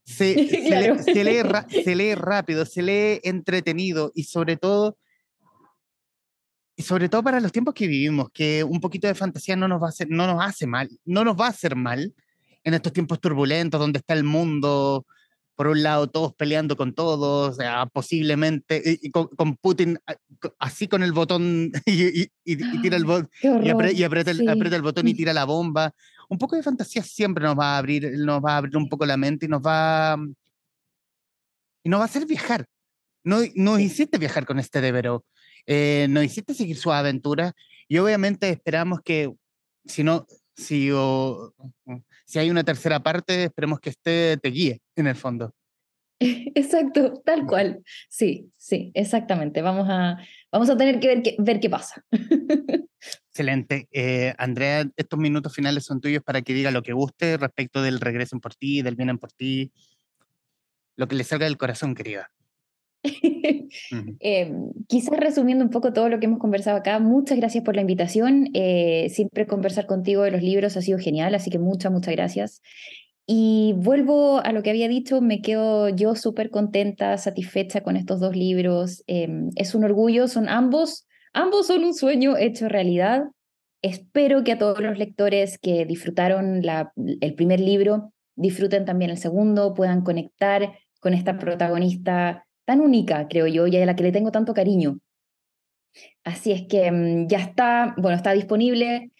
Se, 0.04 0.32
se, 0.48 1.24
lee, 1.24 1.44
se, 1.84 1.94
lee, 1.94 2.14
rápido, 2.14 2.64
se 2.64 2.80
lee 2.80 3.20
entretenido 3.24 4.10
y 4.14 4.22
sobre 4.22 4.56
todo, 4.56 4.96
y 6.78 6.84
sobre 6.84 7.08
todo 7.08 7.24
para 7.24 7.40
los 7.40 7.50
tiempos 7.50 7.74
que 7.74 7.88
vivimos, 7.88 8.30
que 8.30 8.62
un 8.62 8.80
poquito 8.80 9.08
de 9.08 9.16
fantasía 9.16 9.56
no 9.56 9.66
nos 9.66 9.82
va 9.82 9.86
a 9.86 9.88
hacer, 9.88 10.06
no 10.10 10.28
nos 10.28 10.40
hace 10.40 10.64
mal, 10.64 10.88
no 11.04 11.24
nos 11.24 11.34
va 11.34 11.46
a 11.46 11.50
hacer 11.50 11.74
mal 11.74 12.14
en 12.62 12.72
estos 12.72 12.92
tiempos 12.92 13.20
turbulentos 13.20 13.80
donde 13.80 13.98
está 13.98 14.14
el 14.14 14.22
mundo 14.22 15.04
por 15.56 15.66
un 15.66 15.82
lado 15.82 16.06
todos 16.06 16.34
peleando 16.34 16.76
con 16.76 16.94
todos, 16.94 17.50
o 17.50 17.52
sea, 17.52 17.86
posiblemente, 17.86 18.80
y, 19.02 19.10
con, 19.10 19.56
Putin 19.56 19.98
así 20.60 20.86
con 20.86 21.02
el 21.02 21.10
botón 21.10 21.72
y, 21.84 22.28
tira 22.80 22.96
el 22.96 23.04
botón 23.04 23.28
y, 23.42 23.70
aprieta, 23.70 24.30
el, 24.30 24.48
aprieta, 24.48 24.76
el, 24.76 24.82
botón 24.82 25.08
y 25.08 25.14
tira 25.14 25.32
la 25.32 25.46
bomba. 25.46 25.92
Un 26.28 26.38
poco 26.38 26.54
de 26.54 26.62
fantasía 26.62 27.02
siempre 27.02 27.42
nos 27.42 27.58
va 27.58 27.74
a 27.74 27.78
abrir, 27.78 28.08
nos 28.18 28.40
va 28.40 28.52
a 28.52 28.56
abrir 28.58 28.76
un 28.76 28.88
poco 28.88 29.04
la 29.04 29.16
mente 29.16 29.46
y 29.46 29.48
nos 29.48 29.62
va 29.62 30.16
y 31.82 31.88
nos 31.88 31.98
va 31.98 32.04
a 32.04 32.06
hacer 32.06 32.24
viajar. 32.24 32.66
No, 33.24 33.38
nos 33.56 33.80
hiciste 33.80 34.16
viajar 34.16 34.46
con 34.46 34.60
este 34.60 34.80
Devero, 34.80 35.24
eh, 35.70 36.06
nos 36.08 36.24
hiciste 36.24 36.54
seguir 36.54 36.78
su 36.78 36.90
aventura 36.90 37.54
y 37.88 37.98
obviamente 37.98 38.48
esperamos 38.48 39.02
que 39.04 39.30
si 39.84 40.02
no, 40.02 40.26
si, 40.56 40.90
o, 40.92 41.54
si 42.24 42.38
hay 42.38 42.50
una 42.50 42.64
tercera 42.64 43.00
parte, 43.02 43.44
esperemos 43.44 43.78
que 43.78 43.90
este 43.90 44.38
te 44.38 44.48
guíe 44.48 44.80
en 44.96 45.08
el 45.08 45.14
fondo. 45.14 45.54
Exacto, 46.20 47.20
tal 47.22 47.44
cual. 47.44 47.82
Sí, 48.08 48.50
sí, 48.56 48.90
exactamente. 48.94 49.60
Vamos 49.60 49.86
a, 49.90 50.16
vamos 50.50 50.70
a 50.70 50.76
tener 50.78 51.00
que 51.00 51.08
ver, 51.08 51.22
qué, 51.22 51.36
ver 51.38 51.60
qué 51.60 51.68
pasa. 51.68 52.02
Excelente. 53.30 53.88
Eh, 53.92 54.32
Andrea, 54.38 54.90
estos 54.96 55.18
minutos 55.18 55.54
finales 55.54 55.84
son 55.84 56.00
tuyos 56.00 56.22
para 56.22 56.40
que 56.40 56.54
diga 56.54 56.70
lo 56.70 56.82
que 56.82 56.94
guste 56.94 57.36
respecto 57.36 57.82
del 57.82 58.00
regreso 58.00 58.34
en 58.36 58.40
por 58.40 58.54
ti, 58.54 58.80
del 58.80 58.96
vienen 58.96 59.18
por 59.18 59.32
ti, 59.32 59.70
lo 60.96 61.06
que 61.08 61.14
le 61.14 61.24
salga 61.24 61.44
del 61.44 61.58
corazón, 61.58 61.94
querida. 61.94 62.30
eh, 64.20 64.52
quizás 64.88 65.18
resumiendo 65.18 65.64
un 65.64 65.70
poco 65.70 65.92
todo 65.92 66.08
lo 66.08 66.18
que 66.18 66.26
hemos 66.26 66.38
conversado 66.38 66.76
acá, 66.76 66.98
muchas 66.98 67.38
gracias 67.38 67.64
por 67.64 67.74
la 67.74 67.82
invitación. 67.82 68.48
Eh, 68.54 69.08
siempre 69.10 69.46
conversar 69.46 69.86
contigo 69.86 70.22
de 70.22 70.30
los 70.30 70.42
libros 70.42 70.76
ha 70.76 70.82
sido 70.82 70.98
genial, 70.98 71.34
así 71.34 71.50
que 71.50 71.58
muchas, 71.58 71.92
muchas 71.92 72.14
gracias. 72.14 72.62
Y 73.26 73.74
vuelvo 73.76 74.38
a 74.38 74.52
lo 74.52 74.62
que 74.62 74.70
había 74.70 74.88
dicho, 74.88 75.20
me 75.20 75.42
quedo 75.42 75.90
yo 75.90 76.14
súper 76.14 76.50
contenta, 76.50 77.18
satisfecha 77.18 77.82
con 77.82 77.96
estos 77.96 78.20
dos 78.20 78.34
libros. 78.34 79.04
Em, 79.06 79.50
es 79.56 79.74
un 79.74 79.84
orgullo, 79.84 80.28
son 80.28 80.48
ambos, 80.48 81.06
ambos 81.34 81.66
son 81.66 81.84
un 81.84 81.94
sueño 81.94 82.36
hecho 82.38 82.68
realidad. 82.68 83.24
Espero 83.82 84.44
que 84.44 84.52
a 84.52 84.58
todos 84.58 84.80
los 84.80 84.98
lectores 84.98 85.58
que 85.58 85.84
disfrutaron 85.84 86.62
la, 86.62 86.92
el 86.96 87.34
primer 87.34 87.60
libro 87.60 88.12
disfruten 88.38 88.84
también 88.84 89.10
el 89.10 89.18
segundo, 89.18 89.74
puedan 89.74 90.02
conectar 90.02 90.72
con 91.00 91.12
esta 91.12 91.38
protagonista 91.38 92.46
tan 92.68 92.82
única, 92.82 93.28
creo 93.28 93.46
yo, 93.46 93.66
y 93.66 93.74
a 93.78 93.86
la 93.86 93.96
que 93.96 94.02
le 94.02 94.12
tengo 94.12 94.30
tanto 94.30 94.52
cariño. 94.52 94.98
Así 96.22 96.52
es 96.52 96.66
que 96.68 96.92
mm, 96.92 97.26
ya 97.26 97.38
está, 97.38 97.94
bueno, 97.96 98.14
está 98.14 98.32
disponible, 98.32 99.10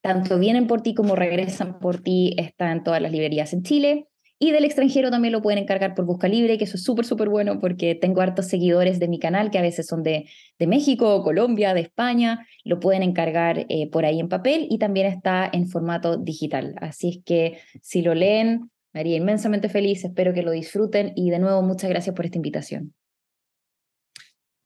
tanto 0.00 0.38
vienen 0.38 0.68
por 0.68 0.80
ti 0.80 0.94
como 0.94 1.16
regresan 1.16 1.80
por 1.80 2.00
ti, 2.00 2.36
está 2.38 2.70
en 2.70 2.84
todas 2.84 3.02
las 3.02 3.10
librerías 3.10 3.52
en 3.52 3.64
Chile. 3.64 4.06
Y 4.38 4.52
del 4.52 4.64
extranjero 4.64 5.10
también 5.10 5.32
lo 5.32 5.42
pueden 5.42 5.58
encargar 5.58 5.96
por 5.96 6.04
Busca 6.04 6.28
Libre, 6.28 6.56
que 6.56 6.64
eso 6.64 6.76
es 6.76 6.84
súper, 6.84 7.04
súper 7.04 7.30
bueno 7.30 7.58
porque 7.60 7.96
tengo 7.96 8.20
hartos 8.20 8.46
seguidores 8.46 9.00
de 9.00 9.08
mi 9.08 9.18
canal 9.18 9.50
que 9.50 9.58
a 9.58 9.62
veces 9.62 9.88
son 9.88 10.04
de, 10.04 10.28
de 10.60 10.66
México, 10.68 11.20
Colombia, 11.24 11.74
de 11.74 11.80
España. 11.80 12.46
Lo 12.62 12.78
pueden 12.78 13.02
encargar 13.02 13.66
eh, 13.68 13.90
por 13.90 14.04
ahí 14.04 14.20
en 14.20 14.28
papel 14.28 14.68
y 14.70 14.78
también 14.78 15.08
está 15.08 15.50
en 15.52 15.66
formato 15.68 16.16
digital. 16.16 16.76
Así 16.80 17.08
es 17.08 17.18
que 17.24 17.58
si 17.82 18.02
lo 18.02 18.14
leen, 18.14 18.70
me 18.94 19.00
haría 19.00 19.16
inmensamente 19.16 19.68
feliz, 19.68 20.04
espero 20.04 20.32
que 20.32 20.42
lo 20.42 20.52
disfruten 20.52 21.12
y 21.16 21.30
de 21.30 21.40
nuevo 21.40 21.62
muchas 21.62 21.90
gracias 21.90 22.14
por 22.14 22.24
esta 22.24 22.38
invitación. 22.38 22.94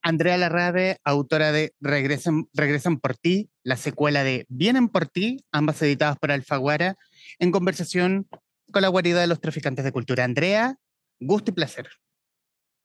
Andrea 0.02 0.36
Larrabe, 0.36 0.98
autora 1.02 1.50
de 1.50 1.72
Regresan, 1.80 2.46
Regresan 2.52 3.00
por 3.00 3.16
ti, 3.16 3.50
la 3.64 3.76
secuela 3.76 4.22
de 4.22 4.46
Vienen 4.48 4.88
por 4.88 5.06
ti, 5.06 5.44
ambas 5.50 5.82
editadas 5.82 6.18
por 6.18 6.30
Alfaguara, 6.30 6.96
en 7.38 7.50
conversación 7.50 8.28
con 8.70 8.82
la 8.82 8.88
guarida 8.88 9.20
de 9.20 9.26
los 9.26 9.40
traficantes 9.40 9.84
de 9.84 9.92
cultura. 9.92 10.24
Andrea, 10.24 10.78
gusto 11.18 11.50
y 11.50 11.54
placer. 11.54 11.88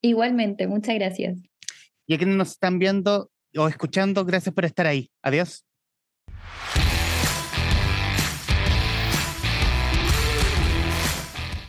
Igualmente, 0.02 0.68
muchas 0.68 0.96
gracias. 0.96 1.38
Y 2.08 2.16
a 2.16 2.18
quienes 2.18 2.36
nos 2.36 2.52
están 2.52 2.80
viendo 2.80 3.32
o 3.56 3.68
escuchando, 3.68 4.26
gracias 4.26 4.56
por 4.56 4.66
estar 4.66 4.88
ahí. 4.88 5.12
Adiós. 5.22 5.66